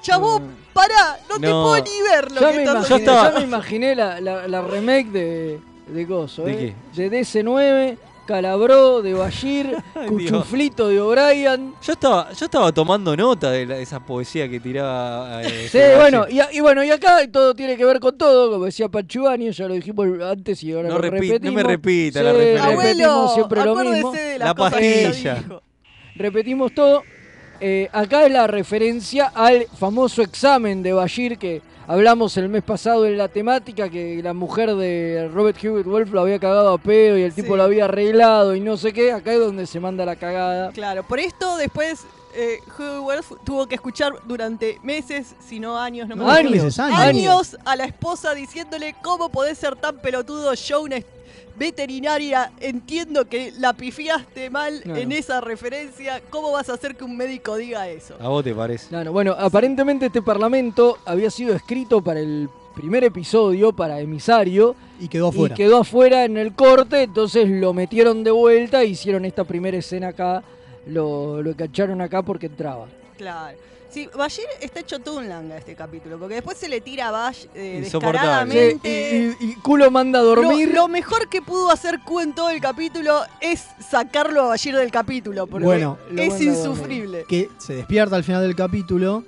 [0.00, 3.22] chabón, pará, no, te puedo ni ver lo Ya que me, estás imaginé, haciendo.
[3.32, 6.74] ya me imaginé la, la- la remake de, de Gozo, ¿De ¿eh?
[6.94, 9.76] de DC9, Calabró, de Bashir,
[10.08, 11.74] Cuchuflito de O'Brien.
[11.82, 15.42] Yo estaba, yo estaba tomando nota de, la- de esa poesía que tiraba.
[15.42, 18.88] eh, Sí, bueno, y, bueno, y acá todo tiene que ver con todo, como decía
[18.88, 21.62] Pachubani, ya lo dijimos antes y ahora No lo repi- no me repetimos.
[21.64, 22.70] repita la Sí, referencia.
[22.70, 24.12] repetimos Abuelo, siempre lo mismo.
[24.12, 25.44] de La pastilla.
[26.14, 27.02] Repetimos todo.
[27.60, 33.06] Eh, acá es la referencia al famoso examen de Bashir que hablamos el mes pasado
[33.06, 37.18] en la temática, que la mujer de Robert Hewitt Wolf lo había cagado a pedo
[37.18, 37.56] y el tipo Sí.
[37.56, 39.12] lo había arreglado y no sé qué.
[39.12, 40.70] Acá es donde se manda la cagada.
[40.72, 46.08] Claro, por esto después eh, Hugo Wolf tuvo que escuchar durante meses, si no años,
[46.08, 46.78] no me No, años.
[46.78, 50.96] años a la esposa diciéndole cómo podés ser tan pelotudo, yo una
[51.56, 57.16] veterinaria, entiendo que la pifiaste mal en esa referencia, ¿cómo vas a hacer que un
[57.16, 58.16] médico diga eso?
[58.20, 58.88] A vos te parece.
[58.88, 65.08] Claro, bueno, aparentemente este parlamento había sido escrito para el primer episodio, para emisario, y
[65.08, 65.54] quedó afuera.
[65.54, 69.76] y quedó afuera en el corte, entonces lo metieron de vuelta e hicieron esta primera
[69.76, 70.42] escena acá,
[70.86, 72.86] lo, lo cacharon acá porque entraba.
[73.18, 73.56] Claro.
[73.92, 77.10] Sí, Bashir está hecho todo un langa este capítulo, porque después se le tira a
[77.10, 78.52] Bash eh, Insoportable.
[78.52, 79.36] Sí, descaradamente.
[79.40, 80.72] y, y- y culo manda a dormir.
[80.72, 84.90] lo mejor que pudo hacer Q en todo el capítulo es sacarlo a Bashir del
[84.90, 87.24] capítulo, porque Bueno, es insufrible.
[87.28, 89.24] que se despierta al final del capítulo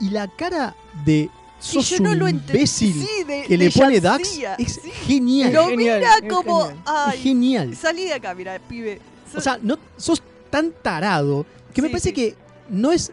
[0.00, 0.74] Y la cara
[1.06, 4.80] de sos yo no un lo imbécil sí, de- que de le pone Dax es
[5.06, 5.52] genial.
[5.54, 6.62] Lo genial, mira es como.
[6.66, 6.82] genial.
[6.84, 7.76] Ay, Es genial.
[7.76, 9.00] Salí de acá, mira, pibe.
[9.34, 10.20] O sea, no, sos
[10.50, 12.14] tan tarado que me parece sí.
[12.14, 12.34] que
[12.68, 13.12] no es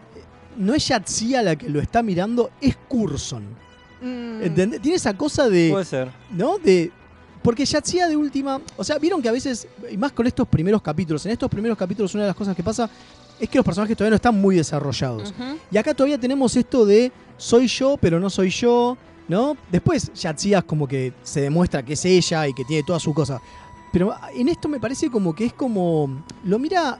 [0.58, 3.44] no es Yatsia la que lo está mirando, es Curson.
[4.02, 4.82] Mm, ¿Entendés?
[4.82, 5.70] Tiene esa cosa de.
[5.72, 6.10] Puede ser.
[6.32, 6.58] ¿No?
[6.58, 6.92] De.
[7.42, 8.60] Porque Yatsia de última.
[8.78, 11.78] O sea, vieron que a veces, y más con estos primeros capítulos, en estos primeros
[11.78, 12.90] capítulos una de las cosas que pasa
[13.40, 15.34] es que los personajes todavía no están muy desarrollados.
[15.72, 18.98] Y acá todavía tenemos esto de soy yo, pero no soy yo,
[19.30, 19.56] ¿no?
[19.72, 23.14] Después Yatsia es como que se demuestra que es ella y que tiene toda su
[23.14, 23.42] cosa.
[23.92, 26.24] Pero en esto me parece como que es como.
[26.44, 27.00] Lo mira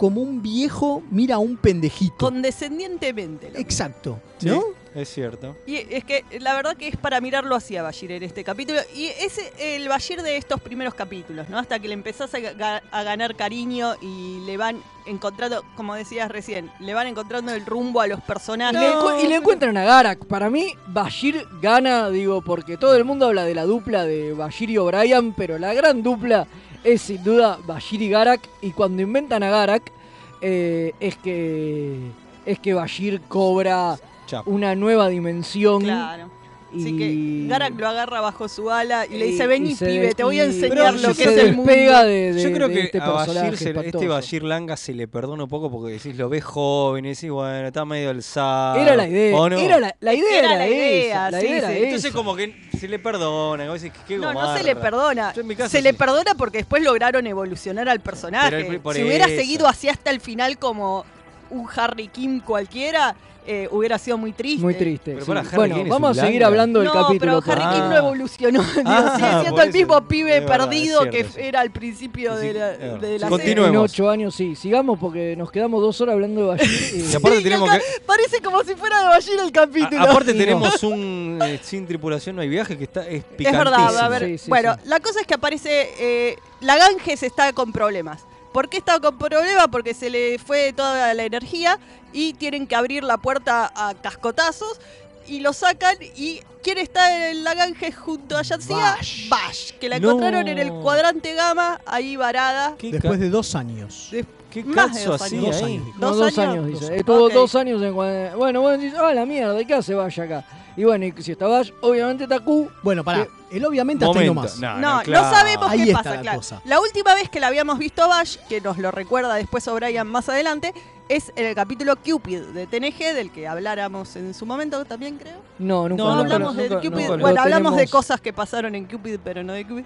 [0.00, 2.16] como un viejo mira a un pendejito.
[2.16, 3.50] Condescendientemente.
[3.50, 4.62] lo- Exacto, Sí, ¿no?
[4.94, 5.56] es cierto.
[5.66, 8.80] Y es que la verdad que es para mirarlo así a Bashir en este capítulo.
[8.96, 11.58] Y es el Bashir de estos primeros capítulos, ¿no?
[11.58, 16.30] Hasta que le empezás a, ga- a ganar cariño y le van encontrando, como decías
[16.30, 18.80] recién, le van encontrando el rumbo a los personajes.
[18.80, 20.24] le, y le encuentran a Garak.
[20.24, 24.70] Para mí, Bashir gana, digo, porque todo el mundo habla de la dupla de Bashir
[24.70, 26.46] y O'Brien, pero la gran dupla
[26.84, 28.48] es sin duda Bashir y Garak.
[28.60, 29.92] Y cuando inventan a Garak,
[30.40, 32.10] eh, es que
[32.46, 33.98] es que Bashir cobra
[34.46, 35.82] una nueva dimensión.
[35.82, 36.39] Claro.
[36.72, 36.80] Y...
[36.80, 40.22] Así que Garak lo agarra bajo su ala y le y- dice, vení pibe, te
[40.24, 41.72] voy a enseñar lo se que es el mundo.
[41.72, 44.08] de, de- Yo creo de que este a Bashir, se- este.
[44.08, 47.66] Bashir Langa se le perdona un poco porque decís, lo ves joven y decís, bueno,
[47.66, 48.76] está medio alzado.
[48.80, 49.36] Era la idea.
[49.36, 49.58] ¿o no?
[49.58, 51.74] Era la, la idea Era era, la esa, idea, la sí, idea era sí.
[51.74, 51.84] esa.
[51.86, 53.68] Entonces como que se le perdona.
[53.68, 55.32] vos decís, qué No, no se le perdona.
[55.56, 58.66] Caso se le perdona porque después lograron evolucionar al personaje.
[58.66, 61.04] El- si hubiera seguido así hasta el final como
[61.50, 63.16] un Harry Kim cualquiera,
[63.52, 64.62] eh, hubiera sido muy triste.
[64.62, 65.12] Muy triste.
[65.14, 65.28] Pero sí.
[65.28, 67.42] para, Harry bueno, King vamos a seguir hablando del no, capítulo.
[67.42, 68.62] pero Harry Kim no evolucionó.
[68.62, 72.54] Digo, Ah, sigue siendo el mismo pibe Es perdido que era al principio Sí, de
[72.54, 73.22] la, de la Sí, serie.
[73.24, 73.90] En Continuemos.
[73.92, 74.54] ocho años, sí.
[74.56, 76.94] Sigamos porque nos quedamos dos horas hablando de Bashir.
[76.96, 77.80] y- Y aparte Sí, tenemos que...
[78.06, 80.00] Parece como si fuera de Bashir el capítulo.
[80.00, 83.64] a- aparte tenemos un eh, sin tripulación no hay viaje que está es Es picantísimo.
[83.64, 84.24] verdad, a ver.
[84.26, 84.80] Sí, sí, bueno, sí.
[84.88, 85.88] la cosa es que aparece.
[85.98, 88.24] Eh, la Ganges está con problemas.
[88.52, 89.68] ¿Por qué está con problemas?
[89.70, 91.78] Porque se le fue toda la energía
[92.12, 94.80] y tienen que abrir la puerta a cascotazos
[95.26, 95.96] y lo sacan.
[96.16, 98.76] ¿Y quién está en la Ganges junto a Yatsia?
[98.76, 99.28] Bash.
[99.28, 100.08] Bash, que la No.
[100.10, 102.74] encontraron en el cuadrante gamma, ahí varada.
[102.76, 104.08] ¿Qué, Después de dos años.
[104.10, 105.44] De- qué más de dos años.
[105.44, 105.74] Dos ahí?
[105.76, 105.86] años.
[105.96, 106.52] No, ¿Dos dos años?
[106.54, 106.80] años, dice.
[106.86, 110.20] Dos- Estuvo dos años en Bueno, bueno, dice, ah, la mierda, ¿y qué hace Bash
[110.20, 110.44] acá?
[110.76, 112.70] Y bueno, y si está Bash, obviamente está Q.
[112.82, 113.26] Bueno, pará.
[113.50, 114.54] Él obviamente hasta ahí Momento.
[114.56, 114.60] nomás.
[114.60, 115.30] No, No, no, claro.
[115.36, 116.38] sabemos Ahí qué está pasa, la claro.
[116.38, 116.62] cosa.
[116.64, 120.06] La última vez que la habíamos visto a Bash, que nos lo recuerda después O'Brien
[120.06, 120.72] más adelante,
[121.08, 125.38] es en el capítulo Cupid de TNG, del que habláramos en su momento también, creo.
[125.58, 126.02] No, nunca.
[126.04, 127.06] No, No, nunca- hablamos de nunca- Cupid.
[127.08, 129.84] nunca bueno, hablamos de cosas que pasaron en Cupid, pero no de Cupid.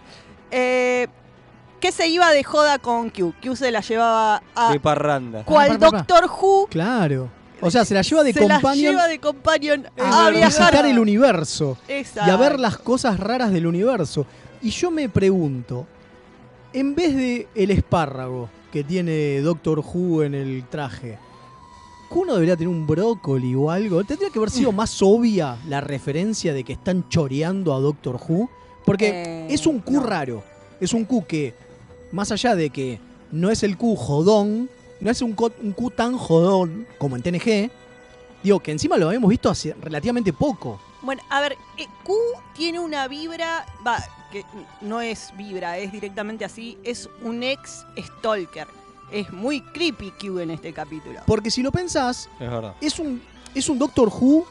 [0.50, 1.08] Eh,
[1.80, 3.34] que se iba de joda con Q.
[3.42, 5.44] Q se la llevaba a De parranda.
[5.44, 5.78] cual.
[5.78, 6.66] Doctor Who.
[6.70, 7.30] Claro.
[7.66, 10.46] O sea, se la lleva de se la companion lleva de companion a a viajar.
[10.72, 12.38] visitar el universo y a Exacto.
[12.38, 14.26] ver las cosas raras del universo.
[14.62, 15.86] Y yo me pregunto,
[16.72, 21.18] en vez de el espárrago que tiene Doctor Who en el traje,
[22.08, 24.04] ¿Q no debería tener un brócoli o algo?
[24.04, 28.48] ¿Tendría que haber sido más obvia la referencia de que están choreando a Doctor Who?
[28.84, 30.02] Porque Eh, es un Q no.
[30.02, 30.44] raro.
[30.80, 31.54] Es un Q que,
[32.12, 33.00] más allá de que
[33.32, 34.68] no es el Q jodón,
[35.04, 37.70] no es un, Q tan jodón como en TNG,
[38.42, 40.80] digo que encima lo habíamos visto hace relativamente poco.
[41.02, 42.14] Bueno, a ver, eh, Q
[42.56, 43.98] tiene una vibra, va,
[44.32, 44.44] que
[44.80, 48.66] no es vibra, es directamente así, es un ex stalker.
[49.12, 51.20] Es muy creepy Q en este capítulo.
[51.26, 52.74] Porque si lo pensás, Es verdad.
[52.80, 53.20] es un,
[53.54, 54.46] es un Doctor Who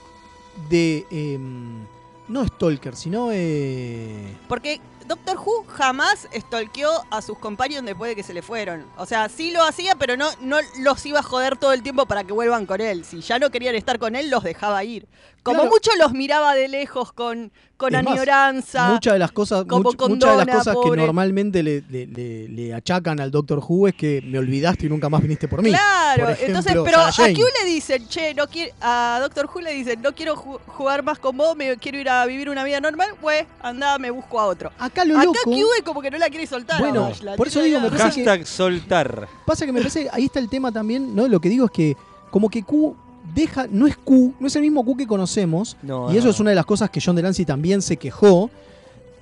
[0.70, 1.06] de...
[1.10, 1.84] em,
[2.28, 3.30] no Stalker, sino...
[3.34, 8.86] eh, Porque Doctor Who jamás stalkeó a sus compañeros después de que se le fueron.
[8.98, 12.06] O sea, sí lo hacía, pero no, no los iba a joder todo el tiempo
[12.06, 13.06] para que vuelvan con él.
[13.06, 15.08] Si ya no querían estar con él, los dejaba ir.
[15.44, 15.72] Como Claro.
[15.72, 18.88] mucho los miraba de lejos con, con añoranza.
[18.94, 22.48] Muchas de las cosas, como much- muchas de las cosas que normalmente le, le- le-
[22.48, 25.70] le achacan al Doctor Who es que me olvidaste y nunca más viniste por mí.
[25.70, 27.12] Claro, Por ejemplo, entonces, pero a.
[27.12, 31.04] Q le dicen, che, no quiere, a Doctor Who le dicen, no quiero ju- jugar
[31.04, 34.40] más con vos, me quiero ir a vivir una vida normal, pues anda, me busco
[34.40, 34.72] a otro.
[34.80, 35.40] Acá lo Acá loco...
[35.44, 36.80] Q es como que no la quiere soltar.
[36.80, 39.28] Bueno, la por eso digo, me que- Hashtag soltar.
[39.46, 41.28] Pasa que me parece, ahí está el tema también, ¿no?
[41.28, 41.98] Lo que digo es que
[42.32, 42.96] como que Q
[43.34, 46.40] deja, no es Q, no es el mismo Q que conocemos, No, y eso es
[46.40, 48.50] una de las cosas que John Delancey también se quejó,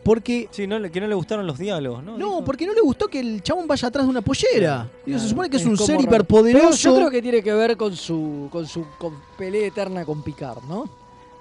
[0.03, 0.47] porque...
[0.51, 2.17] Sí, no, le- que no le gustaron los diálogos, ¿no?
[2.17, 2.45] No, Dijo.
[2.45, 4.89] porque no le gustó que el chabón vaya atrás de una pollera.
[5.05, 6.01] Digo, se supone que es, un ser raro.
[6.03, 6.67] hiperpoderoso.
[6.69, 10.23] Pero yo creo que tiene que ver con su con su con pelea eterna con
[10.23, 10.89] Picard, ¿no?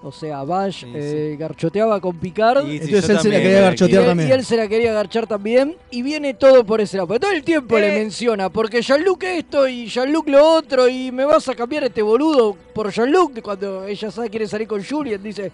[0.02, 2.64] O sea, Bash eh, garchoteaba con Picard.
[2.64, 4.28] Sí, Entonces él se la quería garchotear y, él, también.
[4.28, 5.76] y él se la quería garchar también.
[5.90, 7.06] Y viene todo por ese lado.
[7.08, 7.80] Porque todo el tiempo Eh.
[7.82, 8.48] le menciona.
[8.48, 10.88] Porque Jean-Luc esto y Jean-Luc lo otro.
[10.88, 13.42] Y me vas a cambiar este boludo por Jean-Luc.
[13.42, 15.52] Cuando ella sabe quiere salir con Julian, dice: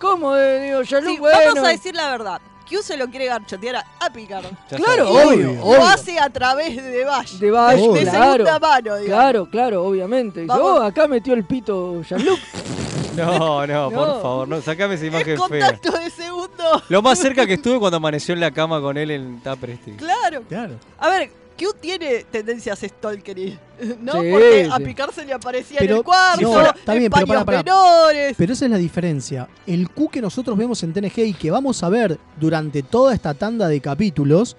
[0.00, 0.36] ¿Cómo?
[0.36, 1.38] Eh, digo, Jean-Luc, Sí, bueno.
[1.54, 2.40] Vamos a decir la verdad.
[2.68, 4.44] Q se lo quiere garchotear a, a Picard.
[4.70, 5.26] Ya Claro, sabes.
[5.36, 5.86] obvio, Lo obvio.
[5.86, 7.34] hace a través de Bash.
[7.38, 8.32] De Bash, de claro.
[8.44, 9.04] segunda mano, digamos.
[9.06, 10.40] Claro, claro, obviamente.
[10.40, 10.80] Dice, Vamos.
[10.80, 12.38] oh, acá metió el pito Jean-Luc.
[13.38, 15.66] No, no, por favor, no, sacame esa imagen fea.
[15.72, 16.82] Contacto de segundo.
[16.88, 19.92] Lo más cerca que estuve cuando amaneció en la cama con él en Tapresti.
[19.92, 20.42] Claro.
[20.48, 20.74] Claro.
[20.98, 23.58] A ver, Q tiene tendencias stalkery,
[24.00, 24.12] ¿no?
[24.22, 24.84] Sí, Porque a sí.
[24.84, 27.62] Picard se le aparecía en el cuarto, no, está en bien, pero pará, pará.
[27.64, 28.34] menores.
[28.38, 29.48] Pero esa es la diferencia.
[29.66, 33.34] El Q que nosotros vemos en TNG y que vamos a ver durante toda esta
[33.34, 34.56] tanda de capítulos,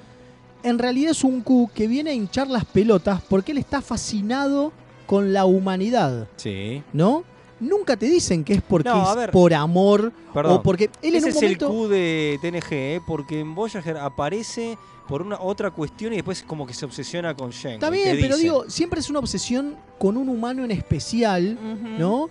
[0.62, 4.74] en realidad es un Q que viene a hinchar las pelotas porque él está fascinado
[5.06, 6.84] con la humanidad, Sí.
[6.92, 7.24] ¿no?
[7.60, 10.54] Nunca te dicen que es porque No, es por amor Perdón.
[10.58, 13.02] o porque él en Ese es el Q de TNG, ¿eh?
[13.06, 17.50] porque en Voyager aparece por una otra cuestión y después como que se obsesiona con
[17.50, 17.74] Shen.
[17.74, 21.58] Está bien, pero digo, siempre es una obsesión con un humano en especial,
[21.98, 22.30] ¿no?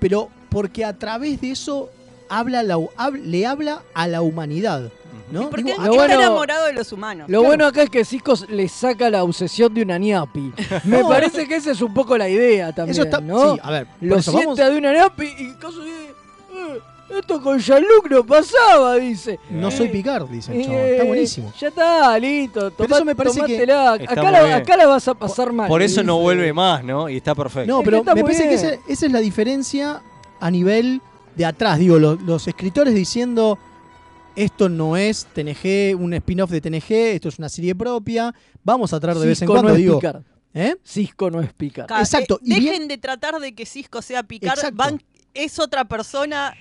[0.00, 1.90] Pero porque a través de eso
[2.28, 4.90] habla la, hab- le habla a la humanidad,
[5.30, 5.50] ¿no?
[5.56, 7.28] Está bueno- enamorado de los humanos.
[7.28, 10.52] Lo bueno acá es que Cisco le saca la obsesión de una ñapi.
[10.84, 11.08] Me No.
[11.08, 13.54] parece que esa es un poco la idea también, Eso está- ¿no?
[13.54, 16.10] sí, a ver, Lo eso sienta vamos- de una ñapi y caso dice,
[16.54, 16.80] "Eh,
[17.18, 19.38] esto con Jean-Luc no pasaba, dice.
[19.50, 20.80] No soy Picard, dice el Eh, chabón.
[20.80, 21.52] Está buenísimo.
[21.60, 22.72] Ya está, listo.
[22.76, 24.52] Pero eso me parece que- Acá la, bien.
[24.56, 25.68] acá la vas a pasar mal.
[25.68, 27.08] Por eso no vuelve más, ¿no?
[27.08, 27.70] Y está perfecto.
[27.70, 30.02] No, pero me parece que esa, esa es la diferencia
[30.40, 31.00] a nivel
[31.36, 31.78] de atrás.
[31.78, 33.58] Digo, los, los escritores diciendo
[34.36, 38.34] esto no es TNG, un spin-off de TNG, esto es una serie propia.
[38.62, 39.98] Vamos a traer de vez en Cisco cuando, no es digo.
[39.98, 40.22] Picard.
[40.54, 40.76] ¿Eh?
[40.84, 41.86] Cisco no es Picard.
[41.88, 44.72] Ca- Exacto, eh, y dejen bien- de tratar de que Cisco sea Picard.
[44.74, 45.02] Van,
[45.34, 46.54] es otra persona.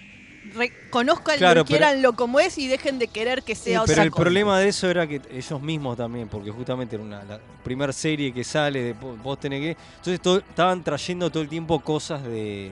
[0.56, 4.04] Reconozcan Claro, lo pero- quieranlo como es y dejen de querer que sea Pero otra
[4.04, 4.22] el cosa.
[4.24, 8.34] problema de eso era que ellos mismos también, porque justamente era una, la primera serie
[8.34, 9.70] que sale de po- vos tenés que.
[9.98, 12.72] Entonces todo- estaban trayendo todo el tiempo cosas de,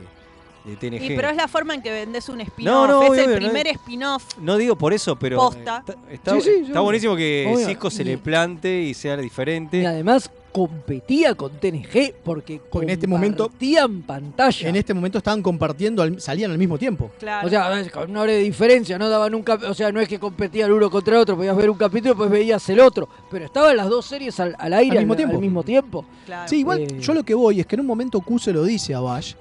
[0.65, 1.03] de TNG.
[1.11, 2.73] Y pero es la forma en que vendes un spin-off.
[2.73, 4.23] No, no, es obvio, el obvio, primer spin-off.
[4.39, 5.37] No digo por eso, pero.
[5.37, 5.83] Posta.
[5.87, 6.83] eh, Está, está- Sí, sí, sí, está obvio.
[6.83, 7.67] buenísimo que Obvio.
[7.67, 9.79] Cisco se Y- le plante y sea diferente.
[9.81, 14.67] Y además competía con TNG porque Porque en este momento- compartían pantalla.
[14.67, 17.09] En este momento estaban compartiendo, al- salían al mismo tiempo.
[17.19, 17.47] Claro.
[17.47, 20.09] O sea, con una hora de diferencia, no daban un cap- o sea, no es
[20.09, 23.07] que competían uno contra el otro, podías ver un capítulo y después veías el otro,
[23.31, 25.39] pero estaban las dos series al, al aire Al mismo tiempo.
[25.39, 26.05] mismo tiempo.
[26.25, 26.49] Claro.
[26.49, 26.99] Sí, igual Eh.
[26.99, 29.35] yo lo que voy es que en un momento Q se lo dice a Bash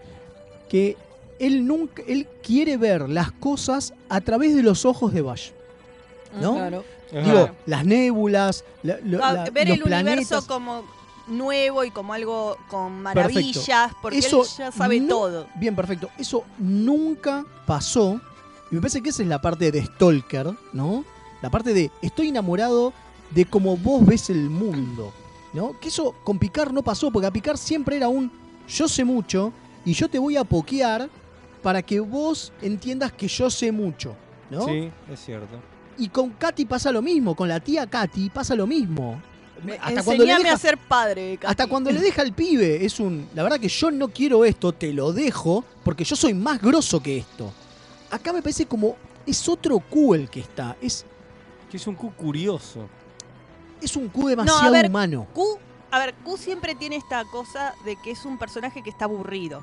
[0.68, 0.96] que
[1.40, 5.50] él nunca él quiere ver las cosas a través de los ojos de Bash.
[6.40, 6.54] ¿No?
[6.54, 6.84] Claro.
[7.10, 10.12] Digo, las nébulas, la- lo- Ah, la- ver los el planetas.
[10.18, 10.84] universo como
[11.26, 13.30] nuevo y como algo con Perfecto.
[13.40, 15.46] maravillas, porque Eso él ya sabe todo.
[15.56, 16.08] Bien, perfecto.
[16.18, 18.20] Eso nunca pasó.
[18.70, 21.04] Y me parece que esa es la parte de Stalker, ¿no?
[21.42, 22.92] La parte de estoy enamorado
[23.30, 25.12] de cómo vos ves el mundo,
[25.52, 25.78] ¿no?
[25.80, 28.30] Que eso con Picard no pasó, porque a Picard siempre era un
[28.68, 29.52] yo sé mucho
[29.84, 31.08] y yo te voy a pokear
[31.62, 34.14] para que vos entiendas que yo sé mucho,
[34.50, 34.64] ¿no?
[34.66, 35.56] Sí, es cierto.
[35.98, 39.20] Y con Katy pasa lo mismo, con la tía Katy pasa lo mismo.
[39.62, 41.36] Me- Hasta cuando le Enseñame deja- a ser padre.
[41.36, 41.50] Katy.
[41.50, 43.28] hasta cuando le deja al pibe, es un.
[43.34, 47.02] La verdad que yo no quiero esto, te lo dejo, porque yo soy más grosso
[47.02, 47.52] que esto.
[48.10, 48.96] Acá me parece como.
[49.26, 50.76] Es otro Q el que está.
[50.80, 51.04] Es,
[51.70, 52.88] Que es un Q curioso.
[53.82, 55.26] es un Q demasiado a ver, humano.
[55.34, 55.58] Q,
[55.90, 59.62] a ver, Q siempre tiene esta cosa de que es un personaje que está aburrido.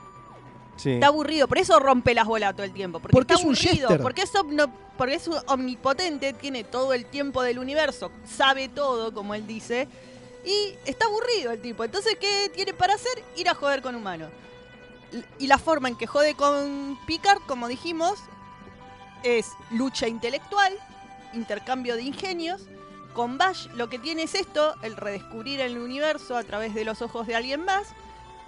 [0.77, 0.91] Sí.
[0.93, 2.99] Está aburrido, por eso rompe las bolas todo el tiempo.
[2.99, 4.01] Porque, Porque está es un aburrido, jester.
[4.01, 9.13] porque es, omno- porque es un omnipotente, tiene todo el tiempo del universo, sabe todo,
[9.13, 9.87] como él dice,
[10.45, 11.83] y está aburrido el tipo.
[11.83, 13.21] Entonces, ¿qué tiene para hacer?
[13.35, 14.29] Ir a joder con humanos.
[15.39, 18.19] Y la forma en que jode con Picard, como dijimos,
[19.23, 20.73] es lucha intelectual,
[21.33, 22.61] intercambio de ingenios.
[23.13, 27.01] Con Bash lo que tiene es esto, el redescubrir el universo a través de los
[27.01, 27.87] ojos de alguien más.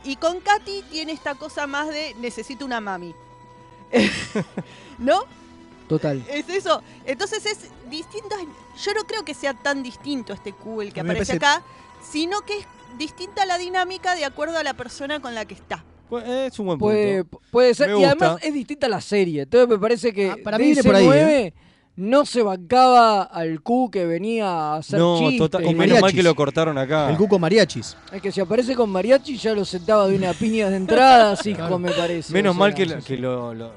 [0.03, 3.13] Y con Katy tiene esta cosa más de necesito una mami.
[4.97, 5.23] ¿No?
[5.87, 6.23] Total.
[6.29, 6.81] Es eso.
[7.05, 7.57] Entonces es
[7.89, 8.35] distinto.
[8.81, 11.63] Yo no creo que sea tan distinto este Q el que aparece parece- acá,
[12.09, 12.65] sino que es
[12.97, 15.83] distinta la dinámica de acuerdo a la persona con la que está.
[16.09, 17.45] Pu- Es un buen Puede, punto.
[17.51, 17.89] puede ser.
[17.89, 19.43] Me Y además es distinta la serie.
[19.43, 21.53] Entonces me parece que Ah, para mí viene por ahí, DC9
[21.99, 25.39] no se bancaba al Q que venía a hacer No, chistes.
[25.39, 25.65] total.
[25.65, 27.09] y menos mal que lo cortaron acá.
[27.09, 27.97] El Q con mariachis.
[28.11, 31.77] Es que si aparece con mariachi ya lo sentaba de una piña de entrada, Cisco,
[31.77, 32.31] me parece.
[32.33, 33.71] Menos O mal que, lo- que lo, lo-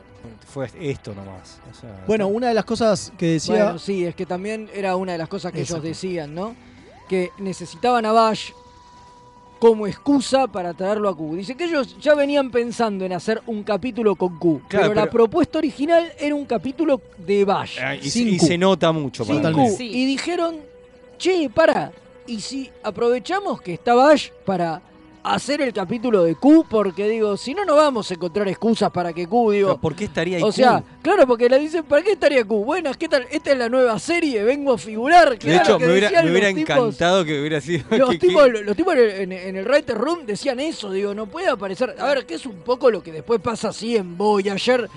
[0.47, 1.59] fue esto nomás.
[1.71, 3.65] O sea, Bueno, una de las cosas que decía.
[3.65, 5.83] Bueno, sí, es que también era una de las cosas que Exacto.
[5.85, 6.55] ellos decían, ¿no?
[7.09, 8.51] Que necesitaban a Bash
[9.63, 11.37] como excusa para traerlo a Q.
[11.37, 15.09] Dice que ellos ya venían pensando en hacer un capítulo con Q, Claro, pero, la
[15.09, 17.79] propuesta original era un capítulo de Bash.
[17.81, 18.47] Ah, y, sin y Q.
[18.47, 19.25] se nota mucho.
[19.25, 19.77] Sin para Q.
[19.79, 20.57] Y dijeron,
[21.17, 21.93] che, para,
[22.27, 24.83] ¿y si aprovechamos que está Bash para
[25.25, 26.67] hacer el capítulo de Q?
[26.69, 29.79] Porque digo, si no, no vamos a encontrar excusas para que Q, digo...
[29.79, 30.53] ¿Por qué estaría ahí O Q?
[30.53, 32.65] sea, claro, porque le dicen, ¿para qué estaría Q?
[32.65, 33.27] Bueno, ¿qué tal?
[33.31, 35.31] Esta es la nueva serie, vengo a figurar.
[35.31, 37.85] De Claro, hecho, que me hubiera, me hubiera tipos- encantado que hubiera sido.
[37.91, 41.27] los que- que- tipos, los tipos en, en el writer room decían eso, digo, no
[41.27, 41.95] puede aparecer.
[41.99, 44.89] A ver, que es un poco lo que después pasa así en Voyager.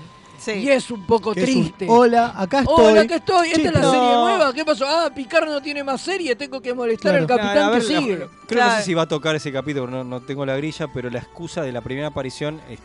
[0.54, 1.86] Y es un poco Que es un, triste.
[1.88, 2.84] Hola, acá estoy.
[2.92, 3.48] Hola, acá estoy.
[3.48, 4.52] Esta es la serie nueva.
[4.54, 4.86] ¿Qué pasó?
[4.88, 6.36] Ah, Picard no tiene más serie.
[6.36, 7.22] Tengo que molestar Claro.
[7.22, 8.16] al capitán Claro, ver, que la- sigue.
[8.16, 10.88] Creo que no sé si va a tocar ese capítulo, no, no tengo la grilla,
[10.92, 12.80] pero la excusa de la primera aparición es-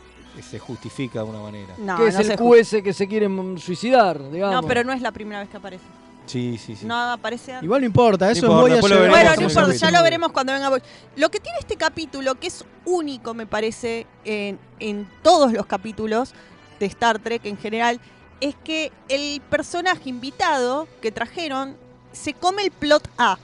[0.46, 1.74] se justifica de una manera.
[1.78, 4.62] No, que es no el QS que se quiere suicidar, digamos.
[4.62, 5.84] No, pero no es la primera vez que aparece.
[6.26, 6.86] Sí, sí, sí.
[6.86, 7.64] No aparece antes.
[7.66, 10.32] Igual no importa, eso No importa, es veremos Bueno, en no importa, ya lo veremos
[10.32, 10.70] cuando venga.
[11.18, 16.34] Lo que tiene este capítulo, que es único, me parece, en, en todos los capítulos
[16.82, 18.02] de Star Trek en general,
[18.42, 21.78] es que el personaje invitado que trajeron
[22.12, 23.38] se come el plot A.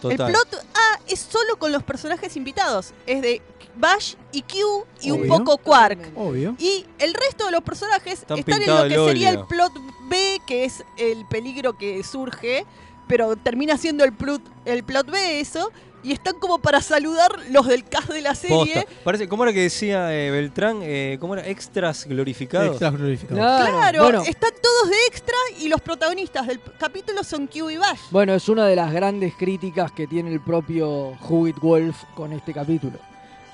[0.00, 0.28] Total.
[0.28, 2.92] El plot A es solo con los personajes invitados.
[3.06, 3.40] Es de
[3.76, 6.12] Bash y Q y un poco Quark.
[6.16, 6.56] Obvio.
[6.58, 9.72] Y el resto de los personajes Están están, en lo que sería el plot
[10.08, 12.66] B, que es el peligro que surge,
[13.06, 15.70] pero termina siendo el plot, el plot B eso,
[16.02, 18.56] y están como para saludar los del cast de la serie.
[18.56, 18.84] Posta.
[19.04, 20.80] Parece, ¿Cómo era que decía eh, Beltrán?
[20.82, 21.46] Eh, ¿Cómo era?
[21.46, 22.70] ¿Extras glorificados?
[22.70, 23.68] Extras glorificados.
[23.68, 24.22] Claro, bueno.
[24.22, 28.00] están todos de extra y los protagonistas del capítulo son Q y Bash.
[28.10, 32.52] Bueno, es una de las grandes críticas que tiene el propio Hewitt Wolf con este
[32.52, 32.98] capítulo.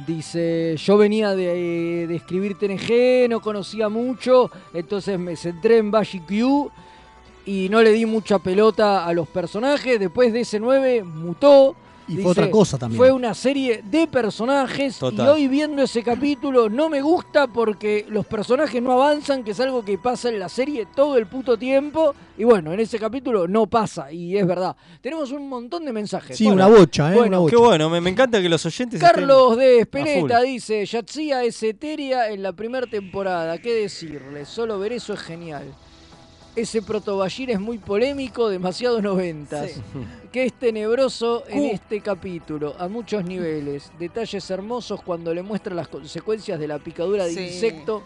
[0.06, 6.16] Dice, yo venía de, de escribir TNG, no conocía mucho, entonces me centré en Bash
[6.16, 6.70] y Q
[7.46, 9.98] y no le di mucha pelota a los personajes.
[9.98, 11.76] Después de ese 9 mutó.
[12.08, 12.98] Y fue otra cosa también.
[12.98, 15.26] Fue una serie de personajes Total.
[15.26, 19.60] y hoy viendo ese capítulo no me gusta porque los personajes no avanzan, que es
[19.60, 22.14] algo que pasa en la serie todo el puto tiempo.
[22.38, 24.76] Y bueno, en ese capítulo no pasa y es verdad.
[25.00, 26.36] Tenemos un montón de mensajes.
[26.36, 27.14] Sí, Bueno, una bocha, ¿eh?
[27.16, 27.56] bueno, una bocha.
[27.56, 30.46] Qué bueno, me, me encanta que los oyentes Carlos de estén a Espeleta full.
[30.46, 34.44] dice, Yatsia es etérea en la primera temporada, ¿qué decirle?
[34.44, 35.74] Solo ver eso es genial.
[36.56, 39.72] Ese protoballín es muy polémico, demasiado noventas.
[39.72, 39.80] Sí.
[40.32, 43.90] Que es tenebroso en este capítulo, a muchos niveles.
[43.98, 47.40] Detalles hermosos cuando le muestra las consecuencias de la picadura de Sí.
[47.46, 48.02] insecto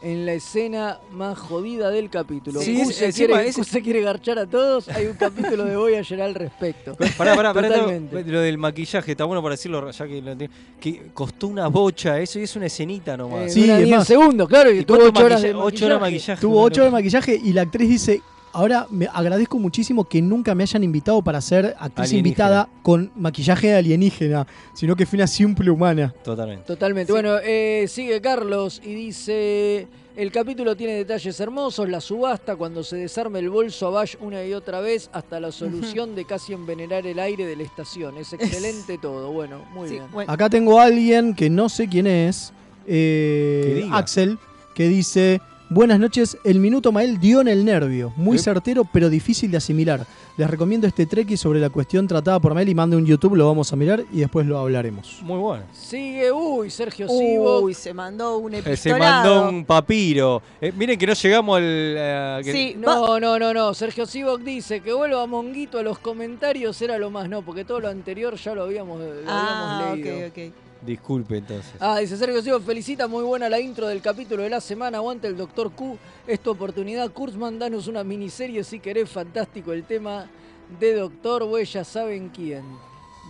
[0.00, 2.60] en la escena más jodida del capítulo.
[2.60, 6.34] Sí, Q es- quiere, es- quiere garchar a todos, hay un capítulo de Voyager al
[6.34, 6.96] respecto.
[7.16, 8.24] Pará, pará, pará, Totalmente.
[8.24, 10.36] lo del maquillaje, está bueno para decirlo, ya que, lo
[10.80, 13.46] que costó una bocha, eso y es una escenita nomás.
[13.46, 14.06] Eh, Sí, es 10 más.
[14.06, 16.16] segundos, claro, y, ¿Y tuvo cuánto 8 horas de maquilla- ocho horas de maquillaje.
[16.32, 16.40] maquillaje?
[16.40, 18.22] Tuvo 8 horas de maquillaje y la actriz dice,
[18.52, 22.18] ahora me agradezco muchísimo que nunca me hayan invitado para ser actriz Alienígena.
[22.18, 26.14] invitada con maquillaje alienígena, sino que fui una simple humana.
[26.24, 26.64] Totalmente.
[26.66, 27.12] Totalmente.
[27.12, 29.88] Bueno, eh, sigue Carlos y dice...
[30.18, 34.44] El capítulo tiene detalles hermosos, la subasta cuando se desarma el bolso a Bash una
[34.44, 38.16] y otra vez hasta la solución de casi envenenar el aire de la estación.
[38.16, 39.30] Es excelente todo.
[39.30, 40.06] Bueno, muy Sí, bien.
[40.12, 40.32] bueno.
[40.32, 42.52] Acá tengo a alguien que no sé quién es,
[42.88, 43.88] eh.
[43.92, 44.38] Axel,
[44.74, 45.40] que dice,
[45.70, 48.40] buenas noches, el minuto Mael dio en el nervio, muy ¿Eh?
[48.40, 50.06] certero pero difícil de asimilar.
[50.36, 53.34] Les recomiendo este trek y sobre la cuestión tratada por Mael y mande un YouTube,
[53.34, 55.18] lo vamos a mirar y después lo hablaremos.
[55.22, 55.64] Muy bueno.
[55.72, 57.60] Sigue, uy, Sergio Sivo.
[57.60, 58.78] Uy, se mandó un Eh, epistolado.
[58.78, 60.40] se mandó un papiro.
[60.60, 61.64] Eh, miren que no llegamos al...
[61.64, 63.74] eh, que- Sí, No, no, no, no.
[63.74, 67.80] Sergio Sivok dice que vuelva Monguito a los comentarios era lo más, no, porque todo
[67.80, 70.26] lo anterior ya lo habíamos, lo Ah, habíamos leído.
[70.28, 70.67] ok, ok.
[70.80, 71.74] Disculpe entonces.
[71.80, 74.98] Ah, dice Sergio Sivok, felicita muy buena la intro del capítulo de la semana.
[74.98, 75.98] Aguanta el Doctor Q.
[76.26, 77.10] Es tu oportunidad.
[77.10, 79.10] Kurzman, danos una miniserie si querés.
[79.10, 80.30] Fantástico el tema
[80.78, 82.62] de Doctor, pues ya saben quién.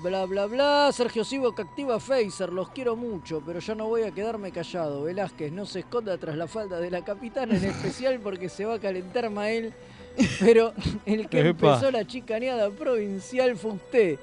[0.02, 0.90] Bla, bla, bla.
[0.92, 2.52] Sergio Sivok activa Phaser.
[2.52, 5.04] Los quiero mucho, pero yo no voy a quedarme callado.
[5.04, 8.74] Velázquez no se esconda tras la falda de la capitana, en especial porque se va
[8.74, 9.72] a calentar Mael.
[10.38, 10.72] Pero
[11.06, 11.48] el que Epa.
[11.48, 14.18] empezó la chicaneada provincial fue usted.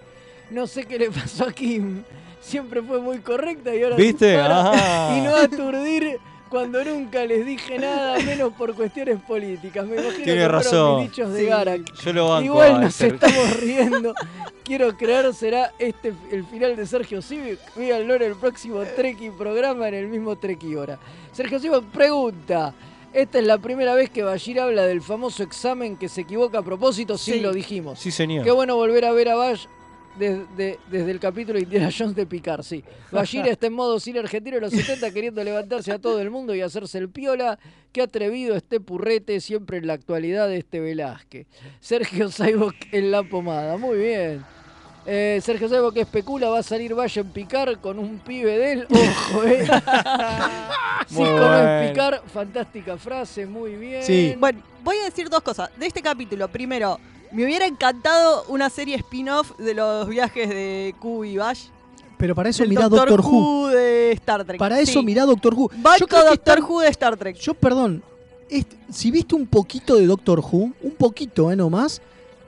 [0.51, 2.03] No sé qué le pasó a Kim.
[2.45, 4.33] Siempre fue muy correcta y ahora ¿Viste?
[4.33, 6.19] Y no aturdir
[6.49, 9.85] cuando nunca les dije nada, menos por cuestiones políticas.
[9.85, 10.97] Me imagino Tiene que fueron razón.
[10.99, 11.45] milichos de Sí.
[11.47, 11.93] Garak.
[12.03, 12.45] Yo lo banco.
[12.45, 14.13] Igual nos estamos riendo.
[14.63, 17.59] Quiero creer será este el final de Sergio Civic.
[17.75, 20.99] Víganlo en el próximo Treki programa en el mismo Treki Hora.
[21.31, 22.73] Sergio Civic pregunta.
[23.11, 26.61] Esta es la primera vez que Bashir habla del famoso examen que se equivoca a
[26.61, 27.39] propósito, sí, Sí.
[27.39, 27.97] lo dijimos.
[27.97, 28.43] Sí, señor.
[28.43, 29.65] Qué bueno volver a ver a Bash
[30.17, 32.83] desde, desde el capítulo de Indiana Jones de Picar, sí.
[33.11, 36.55] Bashir está en modo cine argentino de los 70 queriendo levantarse a todo el mundo
[36.55, 37.59] y hacerse el piola.
[37.91, 41.47] Qué atrevido este purrete siempre en la actualidad de este Velázquez.
[41.79, 44.43] Sergio Saibok en la pomada, muy bien.
[45.07, 48.71] Eh, Sergio Sebo que especula va a salir Vaya en picar con un pibe de
[48.71, 48.87] él.
[48.89, 49.65] Ojo, eh.
[51.07, 51.89] sí, Muy con bueno.
[51.89, 54.39] picar, fantástica frase, muy bien.
[54.39, 55.69] Bueno, voy a decir dos cosas.
[55.77, 56.99] De este capítulo, primero,
[57.31, 61.67] me hubiera encantado una serie spin-off de los viajes de Q y Bash.
[62.17, 63.67] Pero para eso mirá Doctor Doctor, Who.
[63.69, 64.57] de Star Trek.
[64.57, 65.05] Para eso Sí.
[65.05, 65.69] mirá Doctor Who.
[65.77, 67.35] Banco creo que Doctor están- Who de Star Trek.
[67.37, 68.03] Yo, perdón,
[68.49, 71.55] es- si viste un poquito de Doctor Who, un poquito, ¿eh?
[71.55, 72.01] Nomás,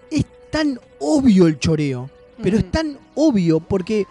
[0.10, 2.10] es tan obvio el choreo.
[2.42, 4.06] Pero es tan obvio porque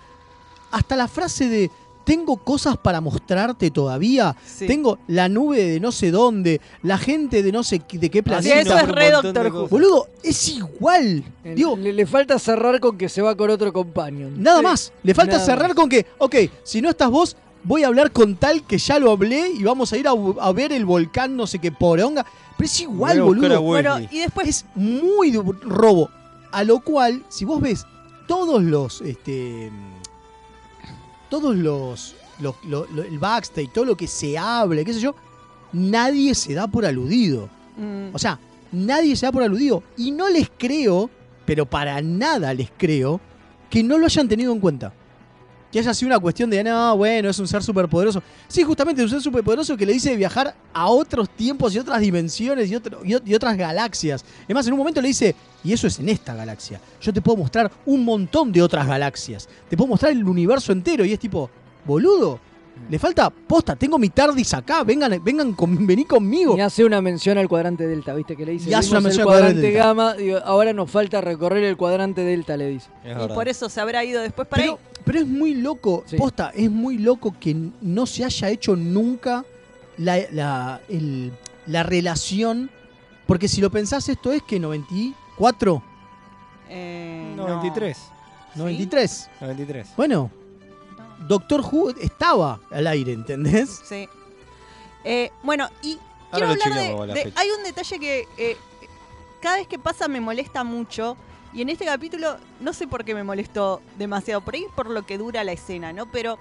[0.73, 1.71] hasta la frase de
[2.07, 4.67] tengo cosas para mostrarte todavía, Sí.
[4.69, 8.21] tengo la nube de no sé dónde, la gente de no sé qué- de qué
[8.21, 8.61] Así planeta.
[8.61, 9.69] eso es re Doctor Who.
[9.69, 11.25] Boludo, es igual.
[11.43, 14.41] Digo, le, le falta cerrar con que se va con otro companion.
[14.41, 14.93] Nada más.
[15.03, 18.37] Le falta Nada cerrar con que, ok, si no estás vos, voy a hablar con
[18.37, 21.49] tal que ya lo hablé y vamos a ir a, a ver el volcán, no
[21.49, 22.25] sé qué poronga.
[22.57, 23.61] Pero es igual, boludo.
[23.63, 25.33] Bueno, y después Es muy
[25.63, 26.09] robo.
[26.53, 27.85] A lo cual, si vos ves
[28.29, 29.01] todos los.
[29.03, 29.71] Este,
[31.29, 32.15] todos los.
[32.41, 35.15] los- lo- lo- el backstage, todo lo que se habla, qué sé yo,
[35.73, 37.49] nadie se da por aludido.
[37.77, 38.15] Mm.
[38.15, 38.39] O sea,
[38.73, 39.83] nadie se da por aludido.
[39.97, 41.09] Y no les creo,
[41.45, 43.21] pero para nada les creo,
[43.71, 44.93] que no lo hayan tenido en cuenta.
[45.73, 48.23] Que haya sido una cuestión de, no, bueno, es un ser superpoderoso.
[48.49, 52.01] Sí, justamente es un ser superpoderoso que le dice viajar a otros tiempos y otras
[52.01, 54.25] dimensiones y, otro- y o- y otras galaxias.
[54.47, 56.81] Es más, en un momento le dice, y eso es en esta galaxia.
[57.01, 59.49] Yo te puedo mostrar un montón de otras galaxias.
[59.69, 61.05] Te puedo mostrar el universo entero.
[61.05, 61.51] Y es tipo,
[61.85, 62.39] boludo,
[62.91, 66.57] le falta posta, tengo mi TARDIS acá, vengan, vengan con, vení conmigo.
[66.57, 68.37] Y hace una mención al cuadrante delta, ¿viste?
[68.37, 68.71] Que le dice.
[68.71, 69.87] Y hace una "Vimos mención el al cuadrante cuadrante delta".
[69.89, 72.89] gamma, digo, ahora nos falta recorrer el cuadrante delta, le dice.
[73.05, 74.96] y por eso se habrá ido después para Pero, ahí.
[75.07, 79.45] Pero es muy loco, posta, es muy loco que no se haya hecho nunca
[79.97, 81.33] la, la- el-
[81.67, 82.71] la relación.
[83.27, 85.83] Porque si lo pensás, esto es que 94,
[86.69, 87.99] Eh, 93.
[88.57, 89.31] 93.
[89.41, 89.89] 93.
[89.97, 90.31] Bueno,
[91.27, 93.81] Doctor Who estaba al aire, ¿entendés?
[93.89, 94.09] Sí.
[95.05, 95.99] Eh, bueno, y
[96.33, 97.33] Ahora quiero hablar de.
[97.37, 98.57] Hay un detalle que eh,
[99.41, 101.17] cada vez que pasa me molesta mucho.
[101.57, 104.43] Y en este capítulo, no sé por qué me molestó demasiado.
[104.43, 106.11] Por ahí por lo que dura la escena, ¿no?
[106.13, 106.39] Pero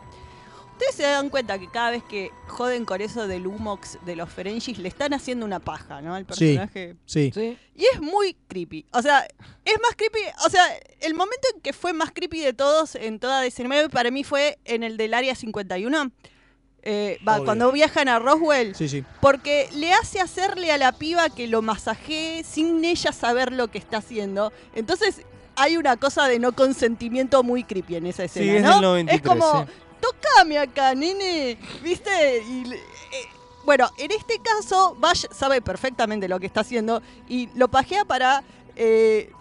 [0.74, 4.30] ustedes se dan cuenta que cada vez que joden con eso del Humox de los
[4.30, 6.13] Ferengis, le están haciendo una paja, ¿no?
[6.16, 6.97] Al Sí, personaje.
[7.05, 7.32] sí.
[7.76, 8.86] Y es muy creepy.
[8.91, 9.26] O sea,
[9.63, 10.20] es más creepy.
[10.45, 10.66] O sea,
[10.99, 14.59] el momento en que fue más creepy de todos en toda DC9 para mí fue
[14.66, 16.11] en el del Área 51.
[16.88, 18.76] Eh, va, cuando viajan a Roswell.
[18.76, 19.04] Sí, sí.
[19.20, 23.80] Porque le hace hacerle a la piba que lo masajee sin ella saber lo que
[23.80, 24.54] está haciendo.
[24.76, 25.22] Entonces
[25.56, 28.74] hay una cosa de no consentimiento muy creepy en esa escena, es ¿no?
[28.74, 29.72] del 93, es como, sí.
[30.00, 32.44] tocame acá, nene, ¿viste?
[32.48, 32.80] Y eh,
[33.64, 38.44] bueno, en este caso, Bash sabe perfectamente lo que está haciendo y lo pajea para
[38.76, 39.32] eh,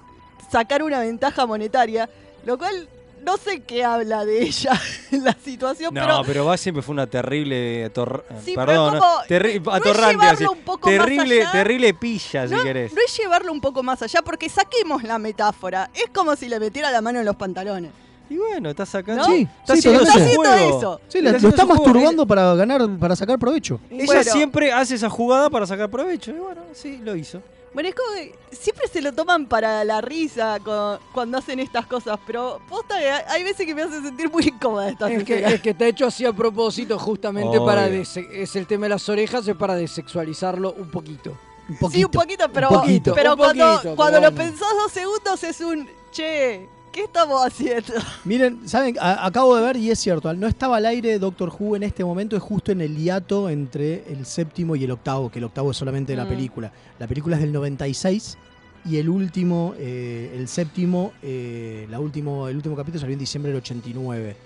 [0.51, 2.09] sacar una ventaja monetaria,
[2.47, 2.89] lo cual
[3.25, 4.73] no sé qué habla de ella
[5.11, 8.95] en la situación, No, pero pero va siempre fue una terrible ator- Sí, pero perdón,
[8.97, 10.59] es como- terri- no es atorrante, llevarlo así.
[10.59, 11.53] un poco más terrible, allá.
[11.53, 12.93] terrible pilla, si querés.
[12.93, 15.91] no es llevarlo un poco más allá, porque saquemos la metáfora.
[15.95, 17.91] Es como si le metiera la mano en los pantalones.
[18.31, 19.23] Y bueno, está sacando.
[19.29, 19.35] ¿No?
[19.35, 20.35] Sí, está sí, haciendo totalmente.
[20.35, 20.79] su Está haciendo juego.
[20.79, 21.01] eso.
[21.09, 23.79] Sí, la- lo está masturbando para ganar, para sacar provecho.
[23.91, 24.23] Ella Bueno.
[24.25, 26.31] siempre hace esa jugada para sacar provecho.
[26.31, 27.43] Y bueno, sí, lo hizo.
[27.75, 31.87] Bueno, es como que siempre se lo toman para la risa con- cuando hacen estas
[31.87, 35.45] cosas, pero posta que hay veces que me hace sentir muy incómoda esta Es que,
[35.45, 37.67] es que está hecho así a propósito, justamente Obvio.
[37.67, 37.89] para.
[37.89, 41.37] dese- es el tema de las orejas, es para desexualizarlo un poquito.
[41.69, 41.99] Un poquito.
[41.99, 44.93] Sí, un poquito, pero, Un poquito, pero un cuando, poquito, cuando pero lo pensás dos
[44.93, 47.93] segundos es un che, ¿qué estamos haciendo?
[48.25, 51.77] Miren, saben, A- acabo de ver y es cierto, no estaba al aire Doctor Who
[51.77, 55.41] en este momento es justo en el hiato entre el séptimo y el octavo, que
[55.41, 56.29] el octavo es solamente de la Mm.
[56.29, 56.73] película.
[56.99, 58.39] La película es del 96
[58.87, 63.51] y el último, eh, el séptimo, eh, la último, el último capítulo salió en diciembre
[63.51, 64.37] del 89.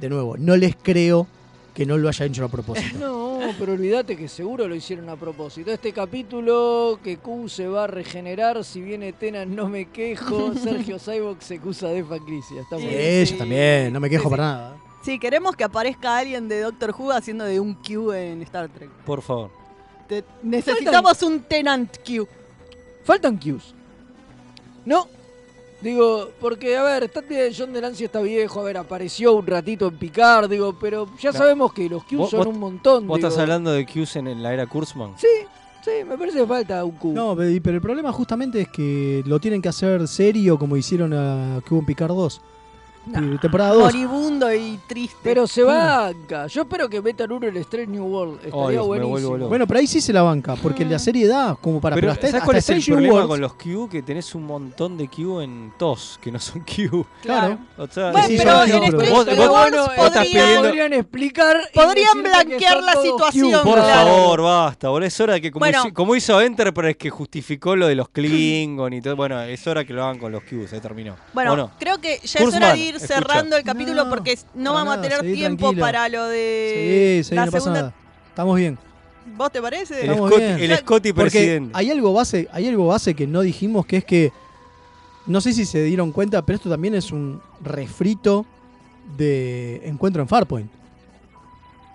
[0.00, 1.26] De nuevo, no les creo
[1.74, 2.96] que no lo hayan hecho a propósito.
[3.44, 5.70] No, pero olvídate que seguro lo hicieron a propósito.
[5.70, 10.98] Este capítulo, que Q se va a regenerar, si viene Tena no me quejo, Sergio
[10.98, 12.62] Cyborg se acusa de Facricia.
[12.62, 13.00] Está muy bien.
[13.00, 14.30] Ella también, no me quejo Sí, sí.
[14.30, 14.76] para nada.
[15.04, 18.88] Sí, queremos que aparezca alguien de Doctor Who haciendo de un Q en Star Trek.
[19.04, 19.50] Por favor.
[20.08, 22.26] Te- necesitamos un Tenant Q.
[23.04, 23.74] Faltan Qs.
[24.86, 25.06] No.
[25.84, 27.22] Digo, porque, a ver, está,
[27.56, 31.36] John Delancey está viejo, a ver, apareció un ratito en Picard, digo, pero ya No.
[31.38, 33.06] sabemos que los Qs ¿Vos- son vos- un montón.
[33.06, 33.28] ¿Vos digo.
[33.28, 35.12] estás hablando de Qs en la era Kurzman?
[35.18, 35.26] Sí,
[35.84, 37.12] sí, me parece que falta un Q.
[37.12, 41.12] No, pe- pero el problema justamente es que lo tienen que hacer serio como hicieron
[41.12, 42.40] a Cubo en Picard 2.
[43.06, 43.82] Y temporada 2.
[43.84, 45.16] Moribundo y triste.
[45.22, 46.46] Pero se banca.
[46.46, 48.38] Yo espero que metan uno en Strange New World.
[48.44, 49.48] Estaría buenísimo.
[49.48, 52.12] Bueno, pero ahí sí se la banca, porque la serie da como para Pero, pero
[52.12, 53.88] hasta, ¿sabes cuál hasta es el Strange New problema Worlds- con los Q?
[53.90, 57.06] Que tenés un montón de Q en TOS, que no son Q.
[57.22, 57.58] Claro.
[57.78, 59.00] O sea, Bueno, sí, pero en Strange New
[60.24, 61.56] pidiendo- Podrían explicar.
[61.74, 63.52] Podrían blanquear la situación.
[63.52, 63.62] Q.
[63.62, 64.06] Por Claro.
[64.16, 65.06] favor, basta, boludo.
[65.06, 65.80] Es hora que, como, Bueno.
[65.84, 69.16] hizo, como hizo Enterprise, que justificó lo de los Klingon y todo.
[69.16, 71.16] Bueno, es hora que lo hagan con los Q, se terminó.
[71.32, 73.14] Bueno, creo que ya es hora de ir escucha.
[73.14, 77.34] cerrando el capítulo No, porque no vamos a tener tiempo para lo de Sí, sí,
[77.34, 77.94] la no pasa nada.
[78.28, 78.78] Estamos bien.
[79.36, 80.04] ¿Vos te parece?
[80.04, 80.58] El Scotty- bien.
[80.70, 81.70] el Scotty Porque presidente.
[81.74, 84.32] hay algo base, hay algo base que no dijimos que es que
[85.26, 88.44] no sé si se dieron cuenta, pero esto también es un refrito
[89.16, 90.70] de encuentro en Farpoint.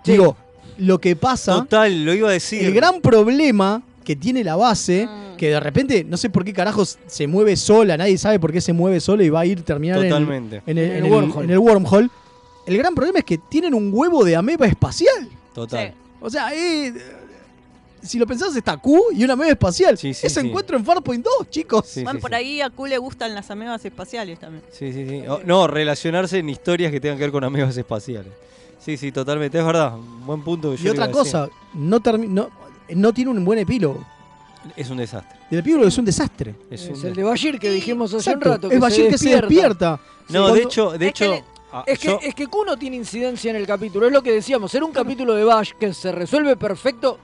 [0.04, 0.36] Digo,
[0.78, 2.64] lo que pasa, Total, lo iba a decir.
[2.64, 5.29] el gran problema que tiene la base, Mm.
[5.40, 8.60] Que de repente no sé por qué carajos se mueve sola, nadie sabe por qué
[8.60, 10.62] se mueve sola y va a ir terminar en el- Totalmente.
[10.66, 11.44] en el, En el en el- wormhole.
[11.46, 12.08] en el wormhole.
[12.66, 15.30] El gran problema es que tienen un huevo de ameba espacial.
[15.54, 15.94] Total.
[16.20, 16.92] O sea, eh,
[18.02, 19.96] si lo pensás, está Q y una ameba espacial.
[19.96, 20.46] Sí, sí, Ese sí.
[20.46, 21.86] encuentro en Farpoint 2, chicos.
[21.86, 22.34] Sí, por sí.
[22.36, 24.62] ahí a Q le gustan las amebas espaciales también.
[24.70, 25.26] Sí, sí, sí.
[25.26, 28.30] O- no, relacionarse en historias que tengan que ver con amigos espaciales.
[28.78, 29.58] Sí, sí, totalmente.
[29.58, 29.94] Es verdad.
[29.96, 30.72] Un buen punto.
[30.72, 32.50] que yo Y otra cosa, no, no,
[32.90, 34.04] no tiene un buen epílogo.
[34.76, 35.38] Es un desastre.
[35.50, 36.54] El epílogo es un desastre.
[36.70, 38.66] Es Es el de Bashir que dijimos hace Exacto, un rato.
[38.68, 40.00] es que Bashir que se despierta.
[40.28, 41.44] No, de hecho, de Es que hecho.
[41.72, 44.22] ah, Es que, yo- es que Q no tiene incidencia en el capítulo, es lo
[44.22, 47.18] que decíamos, era un capítulo de Bash que se resuelve perfecto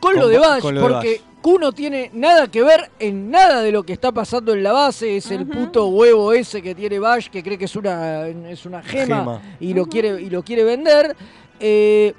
[0.00, 3.30] con, lo de Ba- Bash, lo de porque Q no tiene nada que ver en
[3.30, 6.74] nada de lo que está pasando en la base, es el puto huevo ese que
[6.74, 9.42] tiene Bash, que cree que es una, es una gema, Gema.
[9.60, 11.14] Y, lo quiere, y lo quiere vender.
[11.60, 12.14] Eh,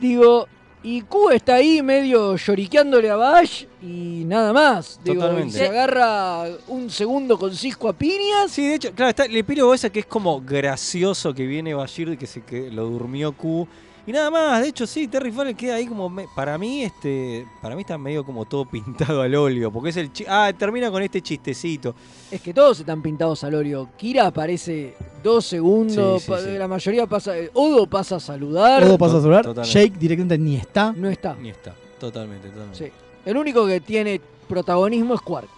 [0.00, 0.46] digo,
[0.82, 5.00] y Q está ahí medio lloriqueándole a Bash y nada más.
[5.02, 5.58] Digo, Totalmente.
[5.58, 8.50] se agarra un segundo con Cisco a piñas.
[8.50, 12.16] Sí, de hecho, claro, está el epílogo ese que es como gracioso que viene Bashir,
[12.16, 13.66] que se que lo durmió Q.
[14.06, 17.44] Y nada más, de hecho sí, Terry Farrell queda ahí como me- para mí este
[17.60, 20.90] para mí está medio como todo pintado al óleo, porque es el chi- ah, termina
[20.92, 21.94] con este chistecito.
[22.30, 23.88] Es que todos están pintados al óleo.
[23.96, 24.94] Kira aparece
[25.24, 26.22] dos segundos.
[26.22, 26.50] Sí, sí, pa- sí.
[26.56, 27.32] La mayoría pasa.
[27.54, 28.84] Odo pasa a saludar.
[28.84, 29.44] Todo pasa a celular.
[29.44, 29.80] Totalmente.
[29.88, 30.92] Jake directamente ni está.
[30.96, 31.34] No está.
[31.34, 32.78] Ni está, totalmente, totalmente.
[32.86, 32.92] Sí.
[33.24, 35.48] El único que tiene protagonismo es Quark.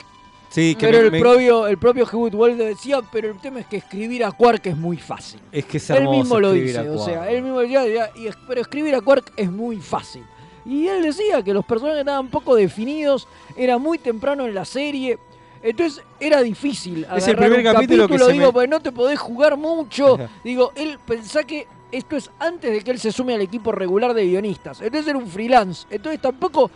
[0.51, 3.61] Sí, que pero me- el, me- propio, el propio Hewitt Waldo decía, pero el tema
[3.61, 5.41] es que escribir a Quark es muy fácil.
[5.53, 8.37] es que es Él mismo lo dice, o sea, él mismo decía, decía, y es-
[8.47, 10.25] pero escribir a Quark es muy fácil.
[10.65, 13.27] Y él decía que los personajes estaban poco definidos,
[13.57, 15.19] era muy temprano en la serie,
[15.63, 17.07] entonces era difícil.
[17.17, 20.15] Es el primer un capítulo que digo, me- porque no te podés jugar mucho.
[20.15, 20.29] Ajá.
[20.45, 24.13] Digo, él pensá que esto es antes de que él se sume al equipo regular
[24.15, 24.81] de guionistas.
[24.83, 25.87] Entonces era un freelance.
[25.91, 26.71] Entonces tampoco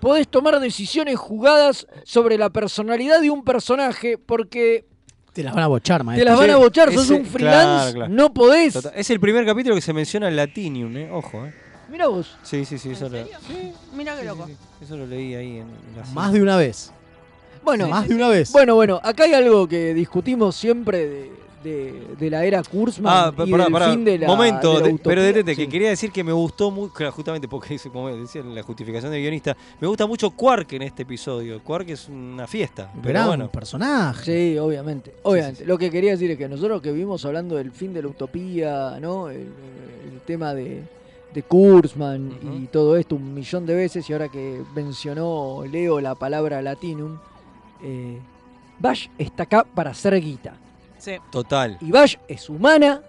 [0.00, 4.84] podés tomar decisiones jugadas sobre la personalidad de un personaje porque
[5.32, 6.30] Te las van a bochar, te maestro.
[6.30, 6.92] las van a bochar.
[6.92, 8.12] Sos Ese- un freelance, claro, claro.
[8.14, 8.72] no podés.
[8.74, 11.10] Total- Es el primer capítulo que se menciona el Latinium, eh.
[11.10, 11.52] Ojo, eh.
[11.90, 12.36] Mira vos.
[12.42, 13.18] Sí, sí, sí, eso lo,
[13.94, 14.48] Mira qué loco.
[14.82, 15.66] eso lo leí ahí en
[15.96, 16.92] la Más de una vez.
[17.62, 18.50] Bueno, Más de una vez.
[18.52, 21.32] Bueno, bueno, acá hay algo que discutimos siempre de,
[21.66, 23.90] de- de la era Kurzman Ah, y pará, del pará.
[23.92, 27.10] fin de la Momento, de la pero detente, que quería decir que me gustó mucho,
[27.12, 30.82] justamente porque dice, como decía en la justificación del guionista, me gusta mucho Quark en
[30.82, 31.60] este episodio.
[31.62, 33.48] Quark es una fiesta, pero Gran bueno.
[33.50, 34.52] personaje.
[34.52, 35.12] Sí, obviamente.
[35.24, 35.64] Obviamente.
[35.66, 38.98] Lo que quería decir es que nosotros que vimos hablando del fin de la utopía,
[39.00, 39.28] ¿no?
[39.28, 40.82] El, el tema de,
[41.34, 46.14] de Kurzman y todo esto un millón de veces, y ahora que mencionó Leo la
[46.14, 47.18] palabra latinum,
[47.82, 48.18] eh,
[48.78, 50.54] Bash está acá para hacer guita.
[51.06, 51.12] Sí.
[51.30, 51.78] Total.
[51.80, 53.00] Y Bash es humana.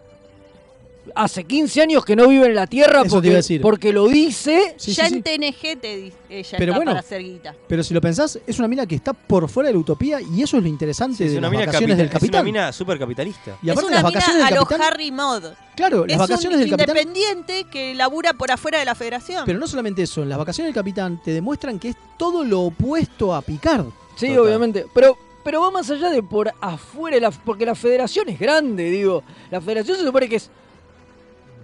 [1.15, 3.61] Hace 15 años que no vive en la Tierra Eso te porque, iba a decir.
[3.61, 4.75] porque lo dice.
[4.77, 5.15] Sí, ya sí, sí.
[5.15, 7.55] en TNG te di- ella Pero está bueno, para hacer guita.
[7.65, 10.43] Pero si lo pensás, es una mina que está por fuera de la utopía y
[10.43, 12.45] eso es lo interesante es de una las mina, vacaciones del es una capitán.
[12.45, 13.57] mina súper capitalista.
[13.63, 14.87] Y es aparte una las mina vacaciones a del lo capitán.
[14.93, 15.43] Harry Mod.
[15.77, 16.97] Claro, las es vacaciones un del capitán.
[16.97, 19.43] independiente que labura por afuera de la federación.
[19.45, 22.63] Pero no solamente eso, en las vacaciones del capitán te demuestran que es todo lo
[22.63, 23.85] opuesto a Picard.
[24.17, 24.39] Sí, Total.
[24.41, 24.85] obviamente.
[24.93, 25.17] Pero,
[25.47, 29.23] pero va más allá de por afuera, la- porque la federación es grande, digo.
[29.49, 30.49] La federación se supone que es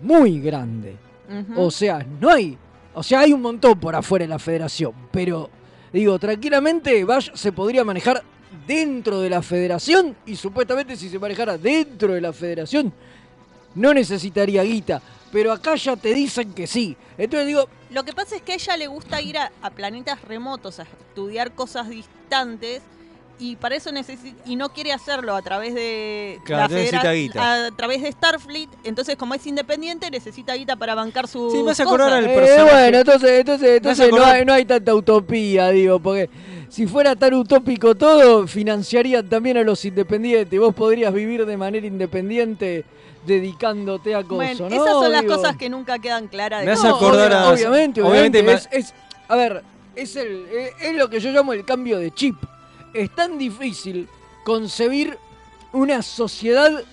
[0.01, 0.95] muy grande.
[1.57, 2.57] O sea, no hay.
[2.93, 4.93] O sea, hay un montón por afuera de la federación.
[5.11, 5.49] Pero,
[5.91, 8.23] digo, tranquilamente Bash se podría manejar
[8.65, 10.15] dentro de la federación.
[10.25, 12.93] Y supuestamente, si se manejara dentro de la federación,
[13.75, 15.01] no necesitaría guita.
[15.29, 16.95] Pero acá ya te dicen que sí.
[17.17, 20.21] Entonces digo, Lo que pasa es que a ella le gusta ir a, a planetas
[20.21, 22.81] remotos a estudiar cosas distantes
[23.45, 27.13] y para eso necesita y no quiere hacerlo a través de Claro, la necesita federa-
[27.13, 27.65] guita.
[27.65, 31.71] a través de Starfleet, entonces como es independiente necesita guita para bancar su Sí, me
[31.71, 32.71] hace acordar al Eh, personaje.
[32.71, 36.29] bueno, entonces, entonces, entonces no, hay, no hay tanta utopía, digo, porque
[36.69, 40.57] si fuera tan utópico todo, financiarían también a los independientes.
[40.59, 42.85] Vos podrías vivir de manera independiente
[43.25, 44.75] dedicándote a cosas, Bueno, ¿no?
[44.75, 46.61] esas son las cosas que nunca quedan claras.
[46.61, 48.43] de Me hace cómo- acordar a- Obviamente, obviamente obviamente.
[48.43, 48.93] me- es, es-
[49.27, 49.63] a ver,
[49.95, 50.45] es, el,
[50.81, 52.35] es lo que yo llamo el cambio de chip.
[52.93, 54.07] Es tan difícil
[54.43, 55.17] concebir
[55.71, 56.83] una sociedad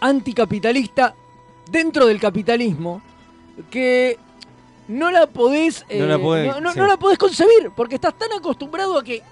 [0.00, 1.14] anticapitalista
[1.70, 3.02] dentro del capitalismo
[3.70, 4.18] que
[4.88, 6.78] no la podés, No la eh, podés, no, no- sí.
[6.78, 9.22] no la podés concebir porque estás tan acostumbrado a que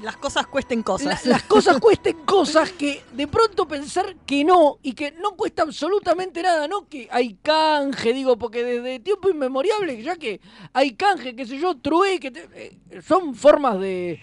[0.00, 1.24] las cosas cuesten cosas.
[1.26, 5.62] la- las cosas cuesten cosas que de pronto pensar que no y que no cuesta
[5.62, 10.40] absolutamente nada, no que hay canje, digo, porque desde tiempo inmemorial, ya que
[10.72, 14.20] hay canje, qué sé yo, trué, que te- eh, son formas de...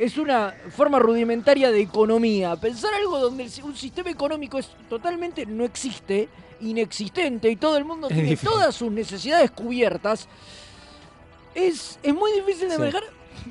[0.00, 2.56] Es una forma rudimentaria de economía.
[2.56, 6.26] Pensar algo donde un sistema económico es totalmente no existe,
[6.62, 8.48] inexistente y todo el mundo Es tiene difícil.
[8.48, 10.26] todas sus necesidades cubiertas,
[11.54, 12.78] es, es muy difícil de Sí.
[12.80, 13.02] manejar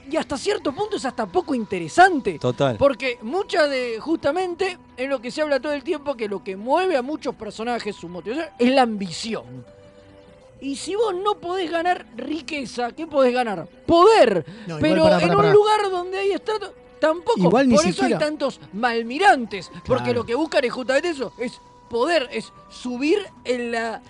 [0.09, 2.39] y hasta cierto punto es hasta poco interesante.
[2.39, 2.77] Total.
[2.77, 6.55] Porque mucha de, justamente, es lo que se habla todo el tiempo, que lo que
[6.55, 9.65] mueve a muchos personajes, su motivación, es la ambición.
[10.61, 13.67] Y si vos no podés ganar riqueza, ¿qué podés ganar?
[13.85, 14.45] Poder.
[14.67, 17.39] No, pero en un lugar donde hay estrato, tampoco.
[17.39, 19.71] Igual ni Por eso siquiera- hay tantos malmirantes.
[19.85, 21.53] Porque lo que buscan es justamente eso, es
[21.89, 24.01] poder, es subir en la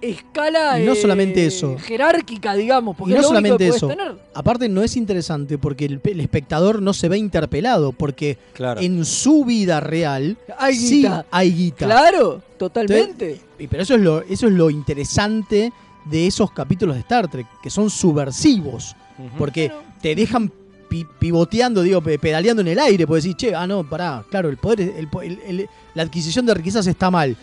[0.00, 1.76] escala Y no eh, solamente eso.
[1.78, 2.96] jerárquica, digamos.
[2.96, 3.88] Porque Y no es lo único solamente que eso.
[3.88, 4.14] tener.
[4.34, 8.80] Aparte no es interesante porque el, el espectador no se ve interpelado porque Claro.
[8.80, 11.26] en su vida real Hay sí guita.
[11.30, 11.84] hay guita.
[11.86, 13.40] Claro, totalmente.
[13.58, 15.72] Y pero eso es lo eso es lo interesante
[16.10, 18.94] de esos capítulos de Star Trek que son subversivos
[19.36, 20.50] porque te dejan
[20.88, 24.48] pi- pivoteando, digo, pe- pedaleando en el aire, puedes decir, che, ah, no, pará, claro,
[24.48, 27.36] el poder, es- el el- el- la adquisición de riquezas está mal.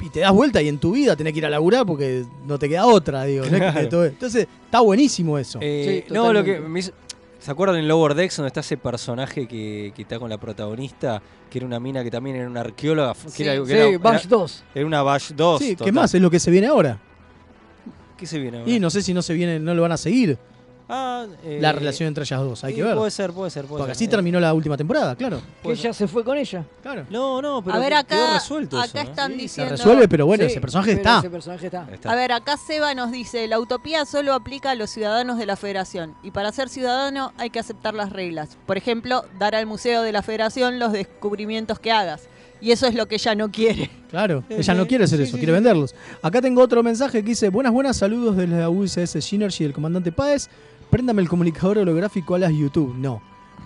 [0.00, 2.58] Y te das vuelta y en tu vida tenés que ir a laburar porque no
[2.58, 3.46] te queda otra, digo.
[3.46, 4.04] no Claro.
[4.04, 5.60] Entonces, está buenísimo eso.
[5.62, 6.92] Eh, no, lo que me hizo-
[7.38, 11.22] ¿Se acuerdan en Lower Decks donde está ese personaje que, que está con la protagonista?
[11.50, 13.14] Que era una mina que también era una arqueóloga.
[13.14, 14.64] que Sí, era, que sí, era- Bash era- 2.
[14.74, 15.60] Era una Bash 2.
[15.62, 16.12] Sí, ¿qué más?
[16.14, 16.98] Es lo que se viene ahora.
[18.16, 18.70] ¿Qué se viene ahora?
[18.70, 20.38] Y no sé si no se viene, no lo van a seguir.
[20.86, 22.94] Ah, eh, la relación entre ellas dos, hay que ver.
[22.94, 23.64] Puede ser, puede ser.
[23.64, 24.04] Puede Porque ser.
[24.04, 25.40] así terminó la última temporada, claro.
[25.62, 26.62] Que ella se fue con ella.
[26.82, 27.06] Claro.
[27.08, 29.10] No, no, pero a ver, acá, quedó resuelto acá eso, ¿no?
[29.10, 29.70] están Se diciendo...
[29.76, 31.18] resuelve, pero bueno, Sí, ese personaje pero está.
[31.20, 31.88] Ese personaje está.
[32.12, 35.56] A ver, acá Seba nos dice, la utopía solo aplica a los ciudadanos de la
[35.56, 38.58] federación y para ser ciudadano hay que aceptar las reglas.
[38.66, 42.28] Por ejemplo, dar al museo de la federación los descubrimientos que hagas.
[42.64, 43.90] Y eso es lo que ella no quiere.
[44.08, 45.94] Claro, ella no quiere hacer eso, quiere venderlos.
[46.22, 50.10] Acá tengo otro mensaje que dice, buenas, buenas, saludos desde la USS Synergy del comandante
[50.12, 50.48] Páez.
[50.88, 52.94] Préndame el comunicador holográfico a las YouTube.
[52.96, 53.20] No.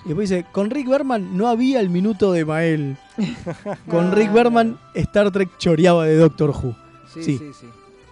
[0.04, 2.96] Y después dice, con Rick Berman no había el minuto de Mael.
[3.88, 6.74] Con Rick Berman, Star Trek choreaba de Doctor Who.
[7.12, 7.38] Sí, Sí.
[7.38, 7.66] sí,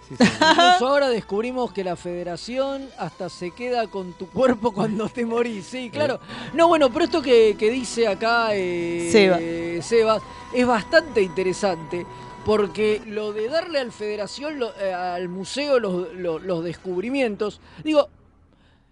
[0.09, 0.15] sí.
[0.19, 5.65] Incluso ahora descubrimos que la federación hasta se queda con tu cuerpo cuando te morís.
[5.65, 6.19] Sí, claro.
[6.53, 9.39] No, bueno, pero esto que, que dice acá eh, Seba.
[9.81, 12.05] Sebas es bastante interesante.
[12.45, 18.07] Porque lo de darle al federación, lo- eh, al museo, los, los- los descubrimientos, digo,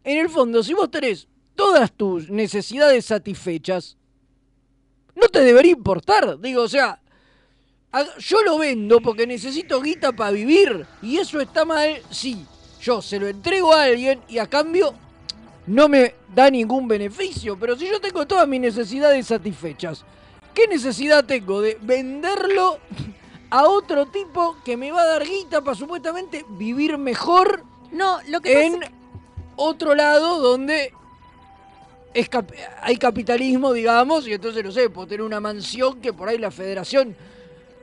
[0.03, 3.95] en el fondo, si vos tenés todas tus necesidades satisfechas,
[5.16, 6.38] no te debería importar.
[6.41, 6.99] Digo, o sea,
[8.19, 10.85] Yo lo vendo porque necesito guita para vivir.
[11.01, 12.45] Y eso está mal, sí.
[12.81, 14.93] Yo se lo entrego a alguien y a cambio
[15.67, 17.57] no me da ningún beneficio.
[17.57, 20.03] Pero si yo tengo todas mis necesidades satisfechas,
[20.53, 22.79] ¿qué necesidad tengo de venderlo
[23.49, 27.63] a otro tipo que me va a dar guita para supuestamente vivir mejor?
[27.91, 28.79] No, lo que en
[29.55, 30.91] otro lado donde
[32.13, 36.29] es cap- hay capitalismo, digamos, y entonces no sé, puedo tener una mansión que por
[36.29, 37.15] ahí la federación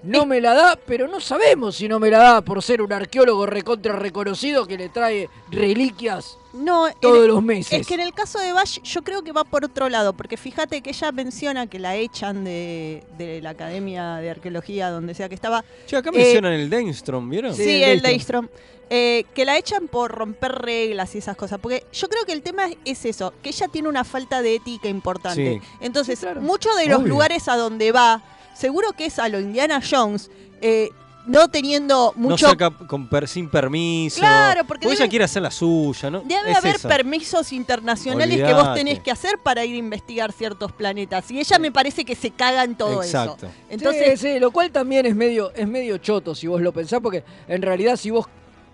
[0.02, 2.92] no me la da, pero no sabemos si no me la da por ser un
[2.92, 7.80] arqueólogo recontra reconocido que le trae reliquias No, todos los meses.
[7.80, 10.36] Es que en el caso de Bash yo creo que va por otro lado, porque
[10.36, 15.28] fíjate que ella menciona que la echan de, de la Academia de Arqueología, donde sea
[15.28, 15.64] que estaba.
[15.86, 17.54] Che, acá Eh, mencionan el Dainstrom, ¿vieron?
[17.54, 18.48] Sí, el Daystrom.
[18.94, 21.58] Eh, que la echan por romper reglas y esas cosas.
[21.58, 24.88] Porque yo creo que el tema es eso, que ella tiene una falta de ética
[24.88, 25.60] importante.
[25.62, 25.68] Sí.
[25.80, 27.08] Entonces, muchos de los Obvio.
[27.08, 28.22] lugares a donde va,
[28.54, 30.30] seguro que es a lo Indiana Jones,
[30.60, 30.90] eh,
[31.26, 32.46] no teniendo mucho...
[32.46, 34.18] No saca con per- sin permiso.
[34.18, 36.20] Claro, porque debe- ella quiere hacer la suya, ¿no?
[36.22, 36.88] Debe Es haber esa.
[36.88, 41.30] permisos internacionales que vos tenés que hacer para ir a investigar ciertos planetas.
[41.30, 43.46] Y ella me parece que se caga en todo Exacto.
[43.46, 43.54] eso.
[43.70, 46.98] Entonces, sí, sí, lo cual también es medio, es medio choto si vos lo pensás,
[47.00, 48.26] porque en realidad si vos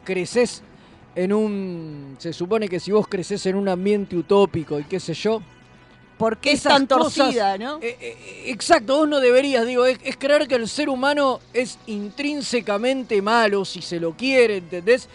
[0.05, 0.63] creces
[1.15, 2.17] en un.
[2.19, 5.43] Se supone que si vos creces en un ambiente utópico y qué sé yo,
[6.19, 7.79] ¿Por qué es tan cosas- torcida, no?
[7.81, 11.79] Eh, eh, exacto, vos no deberías, digo, es, es creer que el ser humano es
[11.87, 15.09] intrínsecamente malo si se lo quiere, ¿entendés?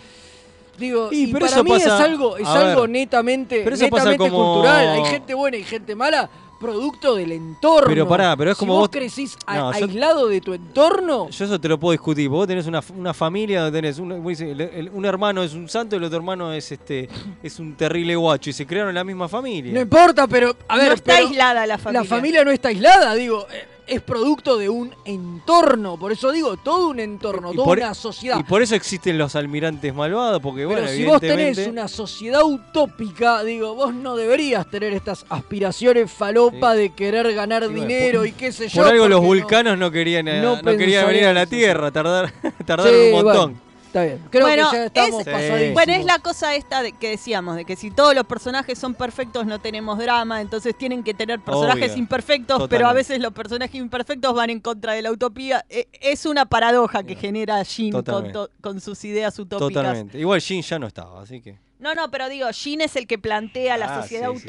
[0.77, 3.61] Digo, Y, y, pero para eso mí pasa- es algo, es a algo ver, netamente,
[3.63, 4.87] pero eso pasa netamente como- cultural.
[4.89, 6.29] Hay gente buena y gente mala,
[6.63, 7.87] producto del entorno.
[7.87, 10.53] Pero pará, pero es Si como vos vos- crecís a- No, yo- aislado de tu
[10.53, 11.29] entorno.
[11.29, 12.29] Yo eso te lo puedo discutir.
[12.29, 15.53] Vos tenés una, una familia donde tenés un, vos dices, el- el- un hermano es
[15.53, 17.09] un santo y el otro hermano es este
[17.43, 19.73] es un terrible guacho y se crearon en la misma familia.
[19.73, 22.01] No importa, pero a ver, no está pero aislada la familia.
[22.01, 25.97] La familia no está aislada, digo, eh, es producto de un entorno.
[25.97, 28.39] Por eso digo, todo un entorno, Y toda por- una sociedad.
[28.39, 31.87] Y por eso existen los almirantes malvados, porque bueno, Pero si vos tenés evidentemente- una
[31.87, 38.19] sociedad utópica, digo, vos no deberías tener estas aspiraciones falopa de querer ganar bueno, dinero
[38.19, 38.81] por- y qué sé yo.
[38.83, 41.91] Por algo los no- vulcanos no, querían, eh, no no, querían venir a la Tierra,
[41.91, 42.33] tardar,
[42.65, 43.51] tardaron Sí, un montón.
[43.53, 43.62] bueno,
[43.93, 44.19] está bien.
[44.31, 47.63] Creo bueno, que ya estamos es, bueno, es la cosa esta de que decíamos, de
[47.65, 51.91] que si todos los personajes son perfectos no tenemos drama, entonces tienen que tener personajes
[51.91, 51.99] Obvio.
[51.99, 55.63] imperfectos, pero a veces los personajes imperfectos van en contra de la utopía.
[55.69, 58.31] E- Es una paradoja que genera Jin con,
[58.61, 59.83] con sus ideas utópicas.
[59.83, 60.17] Totalmente.
[60.19, 61.59] Igual Jin ya no estaba, así que.
[61.79, 64.41] No, no, pero digo, Jin es el que plantea la Ah, sociedad sí, sí.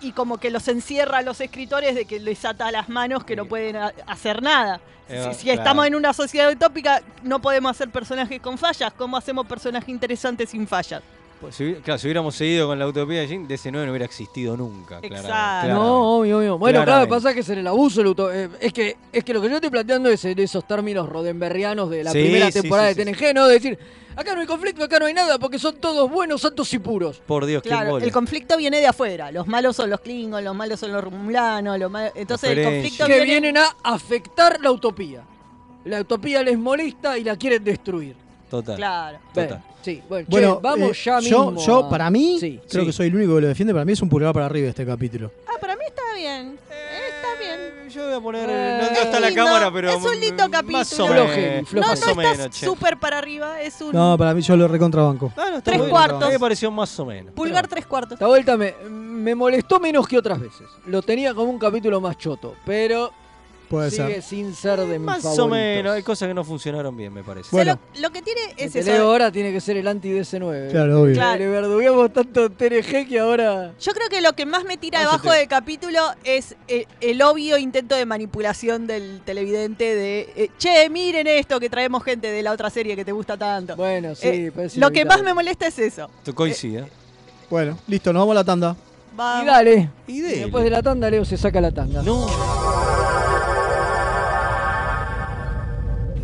[0.00, 3.36] Y como que los encierra a los escritores de que les ata las manos que
[3.36, 3.76] no pueden
[4.06, 4.80] hacer nada.
[5.08, 5.60] Si, si claro.
[5.60, 8.92] estamos en una sociedad utópica, no podemos hacer personajes con fallas.
[8.92, 11.02] ¿Cómo hacemos personajes interesantes sin fallas?
[11.40, 14.56] Pues, si, claro, si hubiéramos seguido con la utopía de Jin, DC9 no hubiera existido
[14.56, 14.98] nunca.
[15.00, 15.28] Exacto.
[15.28, 15.72] claramente.
[15.74, 16.58] No, obvio, obvio.
[16.58, 17.14] Bueno, claro, Claramente.
[17.14, 18.00] pasa que es en el abuso.
[18.00, 21.08] el eh, es, que, es que lo que yo estoy planteando es en esos términos
[21.08, 23.46] rodenberrianos de la Sí, primera sí, temporada sí, de TNG, ¿no?
[23.46, 23.78] De decir,
[24.16, 27.22] acá no hay conflicto, acá no hay nada, porque son todos buenos, santos y puros.
[27.24, 29.30] Por Dios, qué Claro, el conflicto viene de afuera.
[29.30, 31.78] Los malos son los Klingons, los malos son los Romulanos.
[31.78, 33.26] Los ma- Entonces el conflicto que viene...
[33.50, 35.22] vienen a afectar la utopía.
[35.84, 38.16] La utopía les molesta y la quieren destruir.
[38.50, 38.76] Total.
[38.76, 39.18] Claro.
[39.34, 39.62] Total.
[39.82, 41.66] sí, bueno, che, Bueno, vamos eh, ya yo, mismo.
[41.66, 42.86] yo, a- para mí, Sí, creo sí.
[42.86, 43.72] que soy el único que lo defiende.
[43.74, 45.30] Para mí es un pulgar para arriba este capítulo.
[45.46, 46.58] Ah, para mí está bien.
[46.70, 47.88] Está bien.
[47.90, 48.48] Yo voy a poner.
[48.50, 49.90] Eh, no, no está la lindo, cámara, pero.
[49.90, 50.78] es un lindo mm, capítulo.
[50.78, 51.72] Más o menos.
[51.72, 52.66] No, Más no o menos, che.
[52.66, 53.60] súper para arriba.
[53.62, 55.32] Es un No, para mí yo lo recontrabanco.
[55.36, 55.92] Ah, no, está Tres bueno.
[55.92, 56.22] cuartos.
[56.22, 57.32] A mí me pareció más o menos.
[57.34, 58.12] pulgar tres cuartos.
[58.14, 60.66] Esta vuelta me, me molestó menos que otras veces.
[60.86, 63.10] Lo tenía como un capítulo más choto, pero
[63.68, 64.22] Puede sigue ser.
[64.22, 65.50] sin ser de mis Más o favoritos.
[65.50, 65.92] menos.
[65.94, 67.48] Hay cosas que no funcionaron bien, me parece.
[67.48, 67.78] O sea, Bueno.
[67.94, 68.90] lo, lo que tiene es El eso.
[68.90, 70.70] Leo ahora tiene que ser el anti-DC9.
[70.70, 71.14] Claro, obvio.
[71.14, 71.38] Claro.
[71.38, 73.72] Le verdugueamos tanto TNG que ahora...
[73.78, 77.20] Yo creo que lo que más me tira No, debajo del capítulo es eh, el
[77.22, 82.42] obvio intento de manipulación del televidente de, eh, che, miren esto que traemos gente de
[82.42, 83.76] la otra serie que te gusta tanto.
[83.76, 86.08] Bueno, sí, Eh, lo que más me molesta es eso.
[86.24, 86.86] Te coincide.
[87.50, 88.76] Bueno, listo, nos vamos a la tanda.
[89.16, 89.42] Vamos.
[89.42, 89.90] Y dale.
[90.06, 90.36] Y dele.
[90.42, 92.02] Después de la tanda, Leo se saca la tanda.
[92.02, 92.26] No.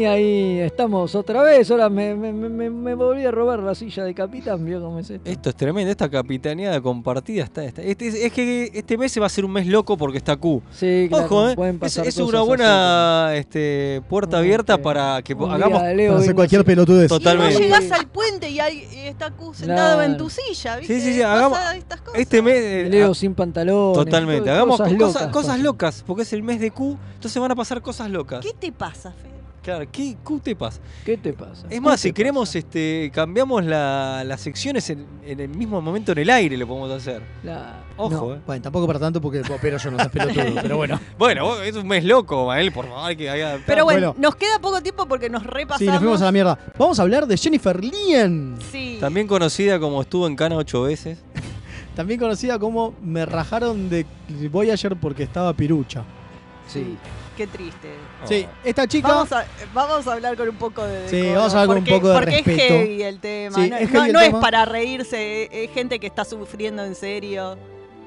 [0.00, 1.70] Y ahí estamos otra vez.
[1.70, 4.64] Ahora me, me, me, me volví a robar la silla de capitán.
[4.64, 5.28] ¿Vio cómo es esto?
[5.28, 7.62] Esto es tremendo, esta capitaneada compartida está.
[7.66, 10.16] está- este, es es que este mes se va a ser un mes loco porque
[10.16, 10.62] está Q.
[10.70, 11.54] Sí, claro, Ojo, ¿eh?
[11.54, 12.46] pueden Es, pasar es cosas una así.
[12.48, 15.82] buena este, puerta abierta para que un hagamos.
[15.82, 17.10] de Leo Para hacer cualquier pelotudez.
[17.10, 17.58] Y vos Totalmente.
[17.62, 20.02] llegás al puente y, hay, y está Q sentado Claro.
[20.10, 20.94] en tu silla, ¿viste?
[20.98, 21.58] Sí, sí, sí, hagamos.
[21.76, 22.18] estas cosas.
[22.20, 22.54] Este mes.
[22.56, 23.98] eh, Leo ah, sin pantalones.
[24.02, 24.48] Totalmente.
[24.48, 27.82] Hagamos cosas, locas cosas, locas, porque es el mes de Q, entonces van a pasar
[27.82, 28.40] cosas locas.
[28.42, 29.39] ¿Qué te pasa, Fede?
[29.62, 30.80] Claro, ¿qué Q te pasa?
[31.04, 31.66] ¿Qué te pasa?
[31.68, 36.18] Es más, si queremos, este, cambiamos la- las secciones en, en el mismo momento en
[36.18, 37.20] el aire, lo podemos hacer.
[37.42, 38.40] La- Ojo, No, eh.
[38.46, 40.98] Bueno, tampoco para tanto porque pero yo no soy pelotudo, pero bueno.
[41.18, 43.66] Bueno, es un mes loco, Mael, por favor, que hay que adaptar.
[43.66, 44.14] Pero bueno, Bueno.
[44.28, 45.78] nos queda poco tiempo porque nos repasamos.
[45.80, 46.58] Sí, nos fuimos a la mierda.
[46.78, 48.96] Vamos a hablar de Jennifer Lien, Sí.
[48.98, 51.18] También conocida como estuvo en Cana ocho veces.
[51.94, 54.06] también conocida como Me rajaron de
[54.50, 56.02] Voyager porque estaba pirucha.
[56.66, 56.96] Sí.
[57.40, 57.88] Qué triste.
[58.26, 61.08] Sí, esta chica Vamos a, vamos a hablar con un poco de.
[61.08, 62.50] Sí, decoro, vamos a hablar con un poco de porque respeto.
[62.62, 63.54] es heavy el tema.
[63.56, 64.40] Sí, no es no- heavy el no es tema.
[64.40, 67.56] para reírse, es, gente que está sufriendo en serio.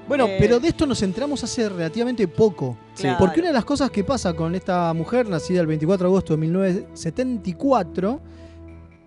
[0.08, 2.78] Bueno, Eh, pero de esto nos enteramos hace relativamente poco.
[2.96, 3.18] Claro.
[3.18, 6.34] Porque una de las cosas que pasa con esta mujer, nacida el 24 de agosto
[6.34, 8.20] de 1974,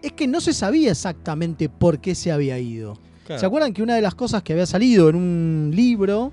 [0.03, 2.99] es que no se sabía exactamente por qué se había ido.
[3.27, 3.39] Claro.
[3.39, 6.33] ¿Se acuerdan que una de las cosas que había salido en un libro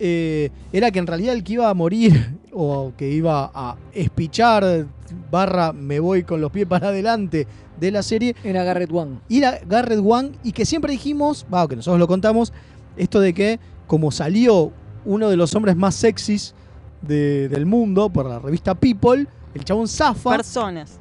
[0.00, 4.86] eh, era que en realidad el que iba a morir o que iba a espichar,
[5.30, 7.46] barra me voy con los pies para adelante
[7.78, 9.20] de la serie, Era Garrett One.
[9.30, 12.52] era Garrett Wang y que siempre dijimos, va, que nosotros lo contamos,
[12.96, 14.72] esto de que como salió
[15.04, 16.54] uno de los hombres más sexys
[17.02, 20.30] de- del mundo por la revista People, el chabón zafa.
[20.36, 20.98] Personas.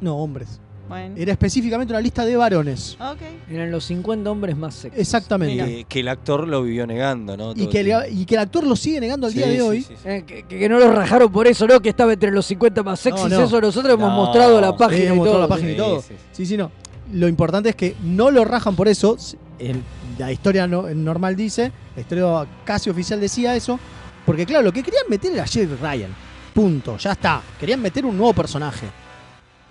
[0.00, 0.60] no, hombres.
[0.88, 1.14] Bueno.
[1.18, 2.96] Era específicamente una lista de varones.
[3.00, 3.18] Ok.
[3.50, 5.00] Eran los 50 hombres más sexy.
[5.00, 5.64] Exactamente.
[5.64, 7.52] Que, que el actor lo vivió negando, ¿no?
[7.56, 9.54] Y que, el el, y que el actor lo sigue negando al Sí, día de
[9.56, 9.82] sí, hoy.
[9.82, 10.08] sí, sí.
[10.08, 11.80] Eh, que, que no lo rajaron por eso, ¿no?
[11.80, 13.28] Que estaba entre los 50 más sexys.
[13.28, 13.42] no.
[13.44, 14.96] Eso nosotros hemos mostrado la página.
[14.98, 15.42] Sí, y hemos mostrado todo.
[15.42, 16.00] la página y Sí, todo.
[16.02, 16.14] sí, sí.
[16.32, 16.70] Sí, sí, no.
[17.12, 19.16] Lo importante es que no lo rajan por eso.
[19.58, 19.82] El-
[20.18, 23.78] la historia no- normal dice, la historia casi oficial decía eso.
[24.24, 26.10] Porque claro, lo que querían meter era Jerry Ryan.
[26.54, 27.42] Punto, ya está.
[27.60, 28.86] Querían meter un nuevo personaje.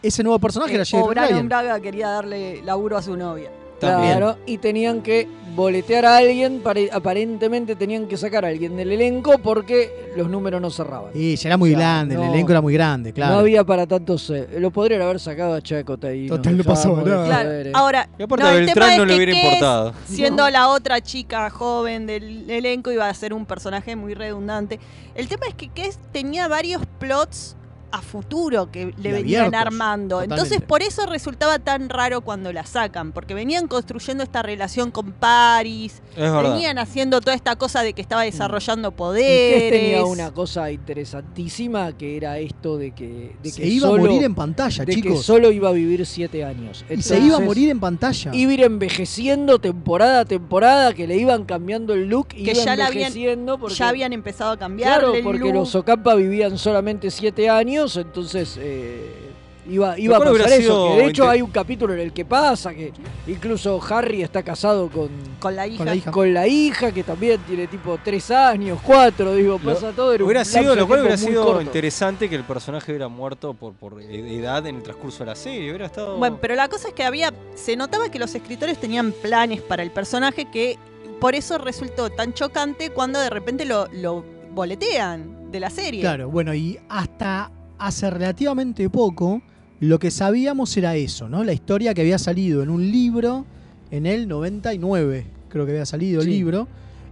[0.07, 1.47] Ese nuevo personaje Eh, era Jerry o Brandon Ryan.
[1.49, 3.49] Braga quería darle laburo a su novia.
[3.79, 4.17] También.
[4.17, 8.89] Claro, y tenían que boletear a alguien, pare- aparentemente tenían que sacar a alguien del
[8.93, 11.11] elenco porque los números no cerraban.
[11.13, 12.23] Y ya era muy Claro, grande, no.
[12.23, 13.33] el elenco era muy grande, claro.
[13.33, 14.29] No había para tantos.
[14.29, 16.37] eh, lo podrían haber sacado a Chaco Taíno.
[16.37, 17.25] Total, no pasaba nada.
[17.25, 17.69] Claro.
[17.73, 19.93] Ahora, Y aparte no, a el Beltrán tema no es le que hubiera Kes, importado.
[20.05, 24.79] Siendo la otra chica joven del elenco, iba a ser un personaje muy redundante.
[25.15, 27.57] El tema es que Kes tenía varios plots
[27.91, 30.15] a futuro que le Y venían abiertos, armando.
[30.17, 30.41] totalmente.
[30.43, 35.11] Entonces, por eso resultaba tan raro cuando la sacan, porque venían construyendo esta relación con
[35.13, 36.53] Paris, Es verdad.
[36.53, 39.71] venían haciendo toda esta cosa de que estaba desarrollando Y que poderes.
[39.71, 44.07] tenía una cosa interesantísima que era esto de que, de se que iba solo- a
[44.07, 46.83] morir en pantalla, de que solo iba a vivir siete años.
[46.89, 48.31] y se iba a morir en pantalla.
[48.33, 52.51] Iba a ir envejeciendo temporada a temporada, que le iban cambiando el look y Que
[52.51, 54.99] iba ya la habían- envejeciendo porque, ya habían empezado a cambiar.
[54.99, 59.31] Claro, porque los Ocampa vivían solamente siete años, entonces eh,
[59.69, 60.89] iba, iba a pasar eso.
[60.95, 62.91] Que de hecho hay un capítulo en el que pasa que
[63.27, 65.09] incluso Harry está casado con,
[65.39, 65.77] con la hija.
[65.77, 66.11] Con la hija.
[66.11, 70.13] con la hija, que también tiene tipo tres años, cuatro, digo, Lo- pasa todo.
[70.13, 71.61] era un Hubiera sido, lo cual hubiera muy sido corto.
[71.61, 75.69] interesante que el personaje hubiera muerto por, por edad en el transcurso de la serie.
[75.69, 76.17] Hubiera estado.
[76.17, 77.33] Bueno, pero la cosa es que había.
[77.55, 80.77] Se notaba que los escritores tenían planes para el personaje que
[81.19, 86.01] por eso resultó tan chocante cuando de repente lo, lo boletean de la serie.
[86.01, 89.41] Claro, bueno, y hasta hace relativamente poco
[89.79, 91.43] lo que sabíamos era eso, ¿no?
[91.43, 93.45] La historia que había salido en un libro
[93.91, 96.67] en el 99, creo que había salido el libro,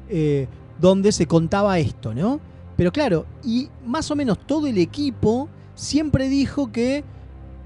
[0.09, 0.47] eh,
[0.79, 2.39] donde se contaba esto, ¿no?
[2.75, 7.03] Pero claro, y más o menos todo el equipo siempre dijo que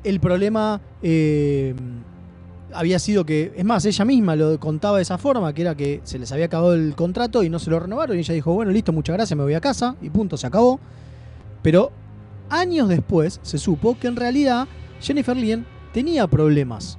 [0.03, 1.73] el problema eh,
[2.73, 6.01] había sido que, es más, ella misma lo contaba de esa forma, que era que
[6.03, 8.71] se les había acabado el contrato y no se lo renovaron y ella dijo, bueno,
[8.71, 10.79] listo, muchas gracias, me voy a casa y punto, se acabó.
[11.61, 11.91] Pero
[12.49, 14.67] años después se supo que en realidad
[15.01, 16.97] Jennifer Lien tenía problemas.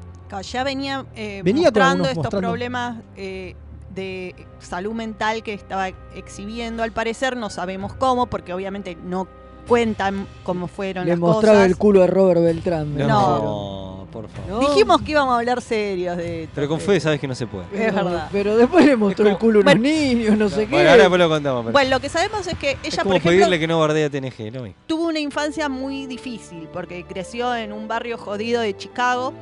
[0.52, 3.54] Ya venía, eh, Venía mostrando algunos- estos mostrando- problemas eh,
[3.94, 6.82] de salud mental que estaba exhibiendo.
[6.82, 9.26] Al parecer no sabemos cómo, porque obviamente no
[9.68, 11.70] cuentan cómo fueron Le las mostraba cosas.
[11.70, 12.96] el culo a Robert Beltrán.
[12.96, 13.06] No.
[13.06, 14.50] No, por favor.
[14.50, 14.60] No.
[14.68, 16.52] Dijimos que íbamos a hablar serios de esto.
[16.54, 17.66] Pero con fe sabes que no se puede.
[17.72, 18.28] Es verdad.
[18.32, 20.88] Pero después le mostró Es el culo a unos Bueno, niños, no sé Bueno, qué.
[20.88, 21.62] ahora después lo contamos.
[21.64, 24.04] pero- Bueno, lo que sabemos es que es ella, por ejemplo, pedirle que no bardee
[24.04, 24.72] a TNG, ¿no?
[24.86, 29.32] tuvo una infancia muy difícil porque creció en un barrio jodido de Chicago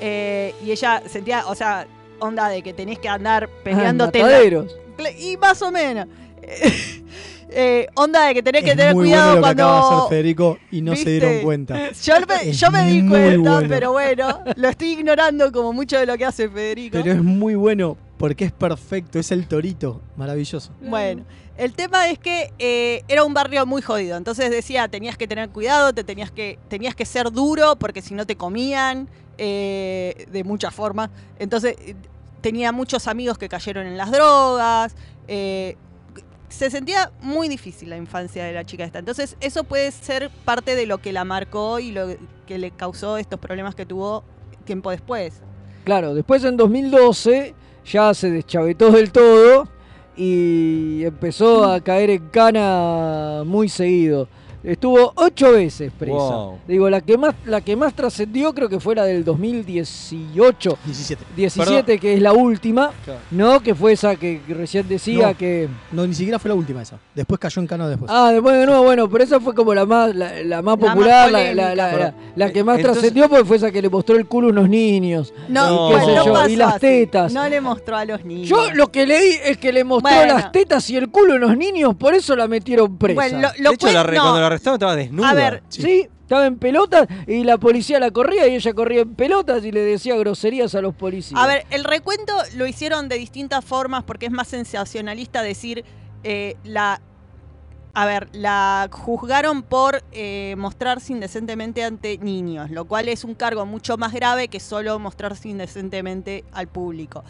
[0.00, 1.86] eh, y ella sentía, o sea,
[2.20, 4.22] onda de que tenés que andar Ah, peleándote.
[4.22, 6.06] Cle- y más o menos.
[7.52, 9.78] Eh, onda de que tenés que Es tener muy cuidado bueno lo que acaba de
[9.78, 10.08] hacer cuando.
[10.08, 11.90] Federico y no se dieron cuenta.
[11.92, 12.14] Yo
[12.52, 13.68] yo me di cuenta, bueno.
[13.68, 16.98] pero bueno, lo estoy ignorando como mucho de lo que hace Federico.
[16.98, 20.72] Pero es muy bueno porque es perfecto, es el torito, maravilloso.
[20.82, 21.24] Bueno,
[21.56, 24.16] el tema es que eh, era un barrio muy jodido.
[24.16, 28.14] Entonces decía, tenías que tener cuidado, te tenías que, tenías que ser duro porque si
[28.14, 31.10] no te comían eh, de muchas formas.
[31.38, 31.76] Entonces
[32.42, 34.94] tenía muchos amigos que cayeron en las drogas.
[35.26, 35.76] eh,
[36.50, 38.98] se sentía muy difícil la infancia de la chica esta.
[38.98, 42.08] Entonces eso puede ser parte de lo que la marcó y lo
[42.46, 44.24] que le causó estos problemas que tuvo
[44.64, 45.40] tiempo después.
[45.84, 49.68] Claro, después en 2012 ya se deschavetó del todo
[50.16, 54.28] y empezó a caer en cana muy seguido.
[54.62, 56.14] Estuvo ocho veces presa.
[56.14, 56.58] Wow.
[56.68, 60.78] Digo, la que más, la que más trascendió creo que fue la del 2018.
[60.84, 61.24] 17.
[61.36, 62.90] 17, que es la última,
[63.30, 63.60] ¿no?
[63.62, 65.68] Que fue esa que recién decía No, que...
[65.92, 66.98] No, ni siquiera fue la última esa.
[67.14, 68.10] Después cayó en cana después.
[68.12, 70.86] Ah, después de nuevo, bueno, pero esa fue como la más, la, la más La
[70.86, 73.70] más popular, la, la- la- la- la que Eh, más entonces- trascendió porque fue esa
[73.70, 75.32] que le mostró el culo a unos niños.
[75.48, 76.80] No, y qué sé no yo, pasó y las así.
[76.80, 77.32] tetas.
[77.32, 78.48] No le mostró a los niños.
[78.48, 80.34] Yo lo que leí es que le mostró Bueno.
[80.34, 83.14] las tetas y el culo a unos niños, por eso la metieron presa.
[83.14, 84.22] Bueno, lo, lo de hecho, la cuen- re- no.
[84.22, 85.30] cuando la arrestaron estaba desnuda.
[85.30, 86.08] A ver, sí.
[86.22, 89.80] estaba en pelotas y la policía la corría y ella corría en pelotas y le
[89.80, 91.40] decía groserías a los policías.
[91.40, 95.84] A ver, el recuento lo hicieron de distintas formas porque es más sensacionalista decir
[96.24, 97.00] eh, la.
[97.92, 103.66] A ver, la juzgaron por eh, mostrarse indecentemente ante niños, lo cual es un cargo
[103.66, 107.24] mucho más grave que solo mostrarse indecentemente al público.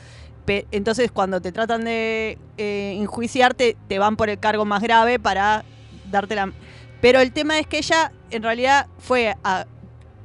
[0.45, 5.19] Pe- entonces, cuando te tratan de eh, enjuiciarte, te van por el cargo más grave
[5.19, 5.65] para
[6.11, 6.53] darte la.
[7.01, 9.67] Pero el tema es que ella, en realidad, fue a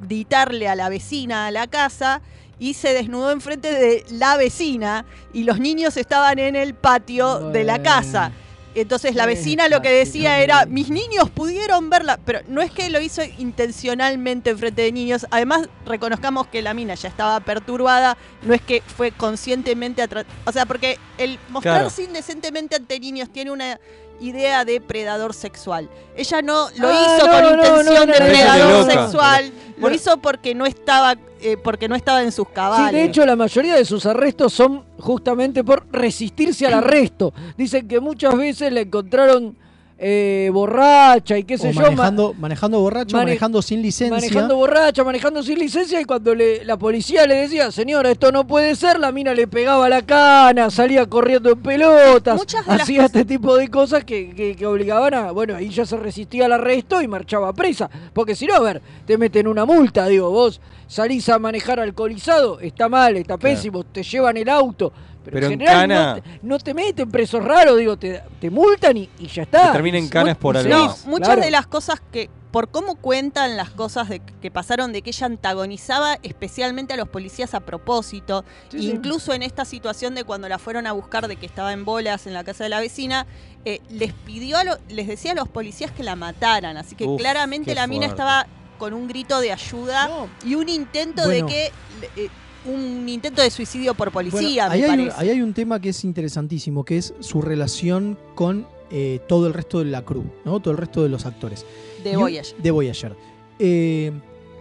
[0.01, 2.21] gritarle a la vecina a la casa
[2.59, 7.63] y se desnudó enfrente de la vecina y los niños estaban en el patio de
[7.63, 8.31] la casa.
[8.75, 12.89] Entonces la vecina lo que decía era, mis niños pudieron verla, pero no es que
[12.89, 18.53] lo hizo intencionalmente enfrente de niños, además reconozcamos que la mina ya estaba perturbada, no
[18.53, 20.05] es que fue conscientemente,
[20.45, 23.79] o sea, porque el mostrarse indecentemente ante niños tiene una
[24.19, 25.89] idea de predador sexual.
[26.15, 30.17] Ella no lo Ah, hizo no, con no, intención no, de predador sexual, lo hizo
[30.17, 32.89] porque no estaba eh, porque no estaba en sus cabales.
[32.89, 37.33] Sí, de hecho la mayoría de sus arrestos son justamente por resistirse al arresto.
[37.57, 39.55] Dicen que muchas veces la encontraron
[39.97, 41.79] eh, borracha y qué sé O yo.
[41.79, 44.13] ma- manejando, manejando borracho, mane- manejando sin licencia.
[44.15, 48.45] Manejando borracha, manejando sin licencia y cuando le, la policía le decía, señora, esto no
[48.45, 53.55] puede ser, la mina le pegaba la cana, salía corriendo en pelotas, hacía este tipo
[53.55, 57.07] de cosas que, que- que obligaban a, bueno, ahí ya se resistía al arresto y
[57.07, 61.39] marchaba presa, porque si no, a ver, te meten una multa, digo, vos salís a
[61.39, 64.91] manejar alcoholizado, está mal, está pésimo, te llevan el auto.
[65.25, 68.21] Pero, Pero en en general cana- no, te, no te meten presos raros, digo, te,
[68.39, 69.67] te multan y, y ya está.
[69.67, 70.95] Que termina en canas por algo.
[71.05, 71.41] Muchas claro.
[71.41, 75.25] de las cosas que, por cómo cuentan las cosas de, que pasaron, de que ella
[75.25, 78.89] antagonizaba especialmente a los policías a propósito, Sí, sí.
[78.91, 82.27] incluso en esta situación de cuando la fueron a buscar de que estaba en bolas
[82.27, 83.25] en la casa de la vecina,
[83.65, 87.05] eh, les pidió, a lo- les decía a los policías que la mataran, así que
[87.05, 88.47] Uf, claramente la mina estaba
[88.77, 90.09] con un grito de ayuda
[90.45, 91.47] y un intento Bueno.
[91.47, 91.71] de que...
[92.15, 92.29] eh,
[92.67, 95.21] un intento de suicidio por Bueno, policía, ahí, me hay un, parece.
[95.21, 99.53] ahí hay un tema que es interesantísimo, que es su relación con eh, todo el
[99.53, 100.59] resto de la crew, ¿no?
[100.59, 101.65] Todo el resto de los actores.
[102.03, 102.57] De Y un- Voyager.
[102.61, 103.15] De Voyager.
[103.59, 104.11] Eh,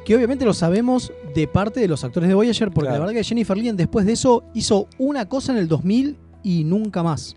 [0.05, 3.01] que obviamente lo sabemos de parte de los actores de Voyager, porque Claro.
[3.01, 6.65] la verdad que Jennifer Lien después de eso hizo una cosa en el 2000 y
[6.65, 7.37] nunca más.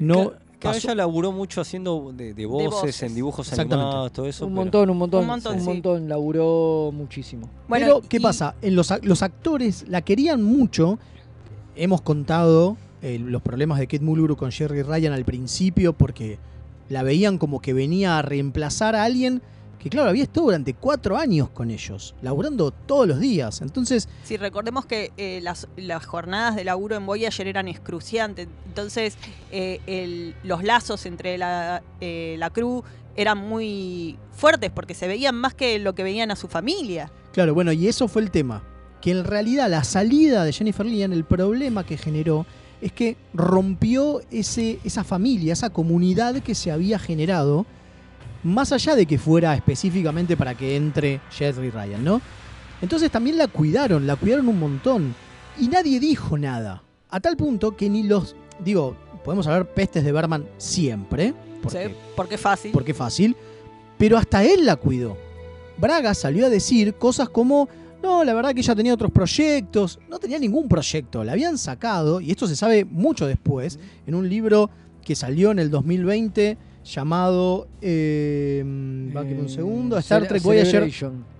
[0.00, 0.32] No
[0.62, 3.02] Ella laburó mucho haciendo de, de voces, voces.
[3.04, 4.46] en dibujos animados, todo eso.
[4.46, 5.66] Un pero- montón, un montón, Un montón, un sí.
[5.66, 7.48] montón, laburó muchísimo.
[7.68, 8.54] Bueno, Pero, ¿qué y- pasa?
[8.60, 10.98] En los, los actores la querían mucho.
[11.76, 16.38] Hemos contado eh, los problemas de Kate Mulgrew con Jerry Ryan al principio porque
[16.88, 19.40] la veían como que venía a reemplazar a alguien
[19.80, 23.62] que, claro, había estado durante cuatro años con ellos, laburando todos los días.
[23.62, 28.46] Entonces, Sí, recordemos que eh, las, las jornadas de laburo en Voyager eran excruciantes.
[28.66, 29.16] Entonces,
[29.50, 32.82] eh, el- los lazos entre la, eh, la crew
[33.16, 37.10] eran muy fuertes porque se veían más que lo que veían a su familia.
[37.32, 38.62] claro, bueno, y eso fue el tema.
[39.00, 42.44] Que en realidad la salida de Jennifer Lien, el problema que generó
[42.82, 47.66] es que rompió ese, esa familia, esa comunidad que se había generado,
[48.42, 52.20] más allá de que fuera específicamente para que entre Jerry Ryan, ¿no?
[52.82, 55.14] Entonces también la cuidaron, la cuidaron un montón.
[55.58, 56.82] Y nadie dijo nada.
[57.10, 58.36] A tal punto que ni los.
[58.64, 61.34] Digo, podemos hablar pestes de Berman siempre.
[61.62, 61.94] Porque, ¿sí?
[62.16, 62.72] Porque es fácil.
[62.72, 63.36] porque es fácil.
[63.98, 65.18] Pero hasta él la cuidó.
[65.76, 67.68] Braga salió a decir cosas como.
[68.02, 69.98] No, la verdad que ella tenía otros proyectos.
[70.08, 71.22] No tenía ningún proyecto.
[71.22, 74.70] La habían sacado, y esto se sabe mucho después, en un libro
[75.04, 76.56] que salió en el 2020
[76.94, 77.68] llamado.
[77.80, 79.96] Eh, un segundo.
[79.96, 80.90] Eh, Star Cele- Trek Voyager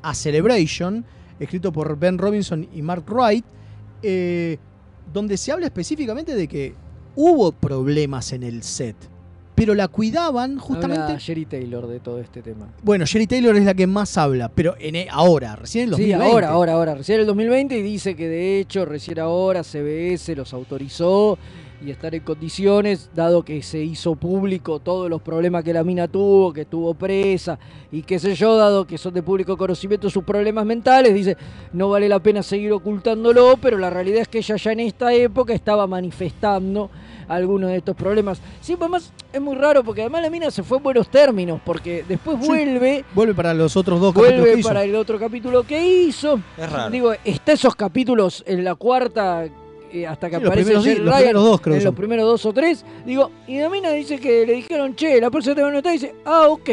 [0.03, 1.05] a Celebration,
[1.39, 3.45] escrito por Ben Robinson y Mark Wright,
[4.03, 4.57] eh,
[5.13, 6.75] donde se habla específicamente de que
[7.17, 8.97] hubo problemas en el set,
[9.55, 11.03] pero la cuidaban justamente.
[11.03, 12.69] Habla Jerry Taylor de todo este tema.
[12.83, 15.97] Bueno, Sherry Taylor es la que más habla, pero en, e- ahora, recién en el
[15.97, 16.33] Sí, 2020.
[16.33, 16.95] ahora, ahora, ahora.
[16.95, 21.37] Recién en el 2020 y dice que de hecho recién ahora CBS los autorizó
[21.85, 26.09] y estar en condiciones, dado que se hizo público todos los problemas que la mina
[26.09, 27.59] tuvo, que estuvo presa
[27.91, 31.37] y qué sé yo, dado que son de público conocimiento sus problemas mentales, dice,
[31.73, 35.13] no vale la pena seguir ocultándolo, pero la realidad es que ella ya en esta
[35.15, 36.91] época estaba manifestando
[37.29, 38.41] algunos de estos problemas.
[38.61, 41.61] Sí, pues además es muy raro porque además la mina se fue en buenos términos,
[41.65, 42.47] porque después Sí.
[42.49, 44.69] vuelve Vuelve para los otros dos capítulos vuelve que hizo.
[44.69, 46.41] para el otro capítulo que hizo.
[46.59, 46.91] Es raro.
[46.91, 49.47] Digo, está esos capítulos en la cuarta
[49.93, 52.27] eh, hasta que Sí, los aparece primeros los Ryan, primeros dos, creo en los primeros
[52.27, 52.85] dos o tres.
[53.07, 55.91] Digo, y la mina dice que le dijeron, che, la próxima no está.
[55.91, 56.71] Y dice, ah, ok.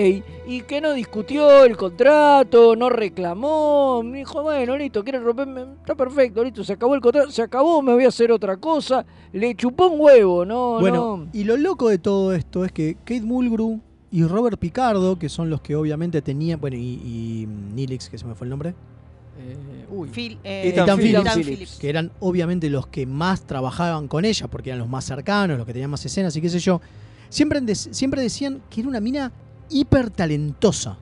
[0.47, 4.01] Y que no discutió el contrato, no reclamó.
[4.03, 5.63] Me dijo, bueno, listo, quieren romperme.
[5.81, 9.05] Está perfecto, listo, se acabó el contrato, se acabó, me voy a hacer otra cosa.
[9.33, 11.27] Le chupó un huevo, no, Bueno, no.
[11.33, 15.49] y lo loco de todo esto es que Kate Mulgrew y Robert Picardo, que son
[15.49, 18.73] los que obviamente tenían, bueno, y, y Nilix, que se me fue el nombre,
[20.11, 21.77] Phil- eh, Ethan Phillips, Ethan Phillips.
[21.79, 25.65] que eran obviamente los que más trabajaban con ella, porque eran los más cercanos, los
[25.65, 26.81] que tenían más escenas y qué sé yo,
[27.29, 29.31] siempre, siempre decían que era una mina
[29.69, 30.97] hiper talentosa,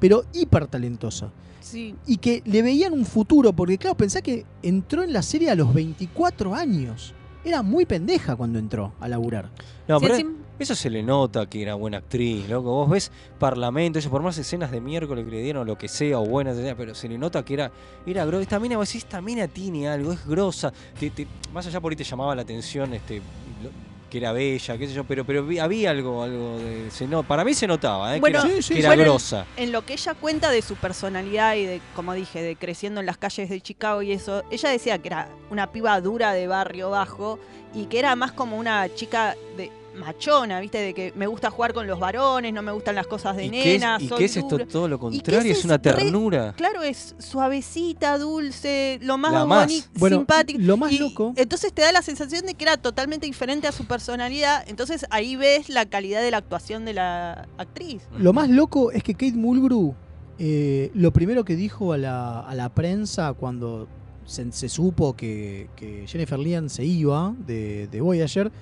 [0.00, 1.30] pero hiper talentosa.
[1.60, 1.94] Sí.
[2.06, 5.54] Y que le veían un futuro, porque claro, pensá que entró en la serie a
[5.54, 7.12] los 24 años.
[7.44, 9.50] Era muy pendeja cuando entró a laburar.
[9.86, 10.16] No, Sí, pero
[10.58, 12.70] eso se le nota que era buena actriz, loco.
[12.70, 16.18] Vos ves Parlamento, eso por más escenas de miércoles que le dieron, lo que sea,
[16.18, 17.70] o buenas escenas, pero se le nota que era,
[18.06, 18.42] era grosa.
[18.42, 20.72] Esta mina, vos decís, esta mina tiene algo, es grosa.
[20.98, 23.16] Te- te- más allá por ahí te llamaba la atención este
[23.62, 26.90] lo- que era bella, qué sé yo, pero, pero había algo, algo de.
[26.90, 28.20] se no- para mí se notaba, ¿eh?
[28.20, 29.46] Bueno, que era, que era bueno, en- grosa.
[29.58, 33.06] En, lo que ella cuenta de su personalidad y de, como dije, de creciendo en
[33.06, 36.88] las calles de Chicago y eso, ella decía que era una piba dura de barrio
[36.88, 37.38] bajo
[37.74, 40.78] y que era más como una chica de machona, ¿viste?
[40.78, 43.50] De que me gusta jugar con los varones, no me gustan las cosas de ¿Y
[43.50, 45.52] qué es, nena, y qué es esto todo lo ¿Y qué contrario?
[45.52, 46.54] Es, una re- ternura.
[46.56, 50.58] claro, es suavecita, dulce, lo más bonito, Bueno, simpático.
[50.62, 53.72] lo más Y loco- Entonces te da la sensación de que era totalmente diferente a
[53.72, 54.64] su personalidad.
[54.68, 58.02] Entonces ahí ves la calidad de la actuación de la actriz.
[58.18, 59.94] Lo más loco es que Kate Mulgrew,
[60.38, 63.88] eh, lo primero que dijo a la, a la prensa cuando
[64.24, 68.52] se, se supo que, que Jennifer Leon se iba de, de Voyager,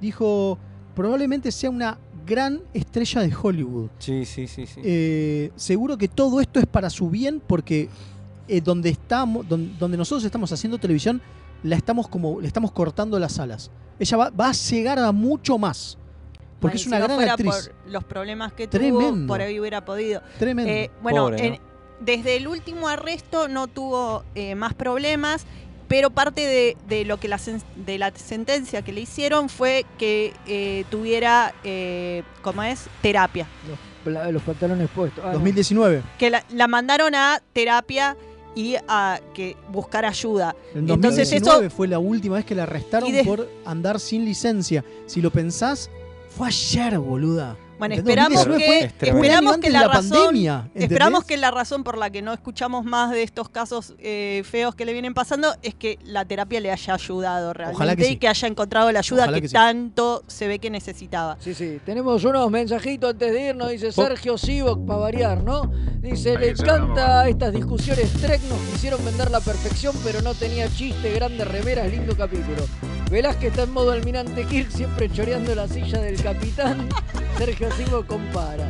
[0.00, 0.58] dijo,
[0.94, 3.88] probablemente sea una gran estrella de Hollywood.
[3.98, 4.80] Sí, sí, sí, sí.
[4.82, 7.88] Eh, seguro que todo esto es para su bien porque
[8.48, 11.20] eh, donde estamos, don- donde, nosotros estamos haciendo televisión,
[11.62, 13.70] la estamos como, le estamos cortando las alas.
[13.98, 15.98] Ella va, va a llegar a mucho más.
[16.60, 17.70] Porque es una si no gran fuera actriz.
[17.84, 19.26] por los problemas que tuvo, Tremendo.
[19.26, 20.22] por ahí hubiera podido.
[20.38, 20.70] Tremendo.
[20.72, 21.60] Eh, bueno, Pobre, en-
[22.00, 25.46] desde el último arresto no tuvo eh, más problemas,
[25.88, 27.38] pero parte de, de lo que la,
[27.76, 32.86] de la sentencia que le hicieron fue que eh, tuviera, eh, ¿cómo es?
[33.02, 33.46] Terapia.
[34.04, 35.22] Los, los pantalones puestos.
[35.24, 35.32] Ah, no.
[35.34, 36.02] 2019.
[36.18, 38.16] Que la, la mandaron a terapia
[38.56, 40.54] y a que buscar ayuda.
[40.74, 44.24] En Entonces 2019 eso fue la última vez que la arrestaron de- por andar sin
[44.24, 44.84] licencia.
[45.06, 45.90] Si lo pensás,
[46.36, 47.56] fue ayer, boluda.
[47.88, 52.22] Bueno, esperamos 2019 que, esperamos la, la razón, esperamos que la razón por la que
[52.22, 56.24] no escuchamos más de estos casos eh, feos que le vienen pasando es que la
[56.24, 58.12] terapia le haya ayudado realmente que sí.
[58.12, 59.54] y que haya encontrado la ayuda Ojalá que, que sí.
[59.54, 61.36] tanto se ve que necesitaba.
[61.40, 65.70] Sí, sí, tenemos unos mensajitos antes de irnos, dice Sergio Sivok, para variar, ¿no?
[66.00, 71.12] Dice, le encanta estas discusiones Trek, nos quisieron vender la perfección, pero no tenía chiste,
[71.12, 72.64] grandes remeras, lindo capítulo.
[73.10, 76.88] Velázquez está en modo almirante Kirk, siempre choreando la silla del capitán.
[77.38, 78.68] Sergio Sivok compara.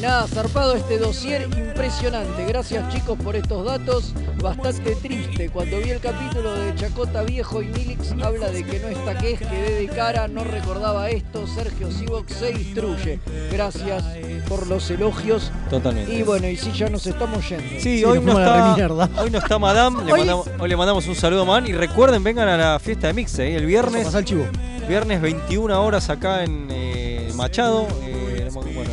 [0.00, 2.44] Nada, zarpado este dossier impresionante.
[2.44, 4.12] Gracias chicos por estos datos.
[4.42, 5.48] Bastante triste.
[5.50, 9.34] Cuando vi el capítulo de Chacota Viejo y Nilix habla de que no está que
[9.34, 11.46] es, quedé de cara, no recordaba esto.
[11.46, 13.20] Sergio Sivok se instruye.
[13.52, 14.02] Gracias
[14.48, 15.52] por los elogios.
[15.70, 16.12] Totalmente.
[16.12, 17.64] Y bueno, y si ya nos estamos yendo.
[17.78, 18.74] Sí, hoy, no está,
[19.22, 21.72] hoy no está Madame, le Hoy mandamos, hoy le mandamos un saludo a Madame y
[21.74, 23.54] recuerden, vengan a la fiesta de Mixe, ¿eh?
[23.56, 24.06] el viernes.
[24.06, 24.46] Pasá el chivo.
[24.88, 27.86] Viernes 21 horas acá en eh, Machado.
[28.02, 28.90] eh, bueno,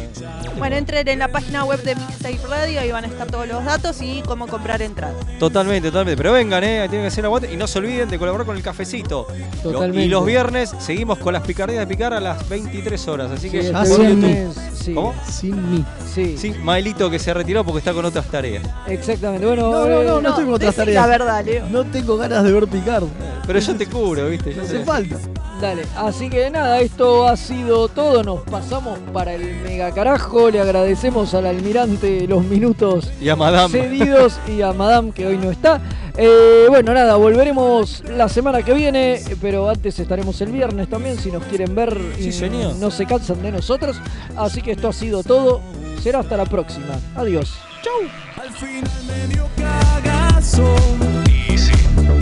[0.60, 3.64] Bueno, entren en la página web de Mixtape Radio, ahí van a estar todos los
[3.64, 5.16] datos y cómo comprar entradas.
[5.40, 6.18] totalmente, totalmente.
[6.18, 6.86] Pero vengan, ¿eh?
[6.90, 9.28] tienen que hacer aguante y no se olviden de colaborar con el cafecito.
[9.64, 10.06] Lo- Totalmente.
[10.06, 13.32] y los viernes seguimos con las picardías de picar a las 23 horas.
[13.32, 14.94] Así que Sí, este por viernes, sí.
[14.94, 15.14] ¿Cómo?
[15.30, 15.86] Sin mí.
[16.14, 16.36] Sí.
[16.38, 18.64] Sí, Maelito que se retiró porque está con otras tareas.
[18.88, 19.46] Exactamente.
[19.46, 21.02] Bueno, No, no, no, eh, no estoy con otras tareas.
[21.04, 21.66] la verdad, Leo.
[21.70, 23.06] No tengo ganas de ver Picard.
[23.48, 24.52] Pero yo te cubro, ¿viste?
[24.54, 25.16] Yo No hace falta.
[25.62, 28.24] Dale, así que nada, esto ha sido todo.
[28.24, 30.49] Nos pasamos para el mega carajo.
[30.52, 33.70] Le agradecemos al almirante los minutos Y a Madame.
[33.72, 35.80] cedidos y a Madame que hoy no está.
[36.18, 41.32] Eh, bueno, nada, volveremos la semana que viene, pero antes estaremos el viernes también si
[41.32, 42.76] nos quieren ver y Sí, señor.
[42.78, 43.98] no se cansan de nosotros.
[44.36, 45.62] Así que esto ha sido todo.
[46.02, 47.00] Será hasta la próxima.
[47.16, 47.54] Adiós.
[47.84, 48.44] Chau.
[48.44, 50.76] Al final me dio cagazo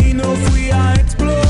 [0.05, 1.46] y no fui a explorar.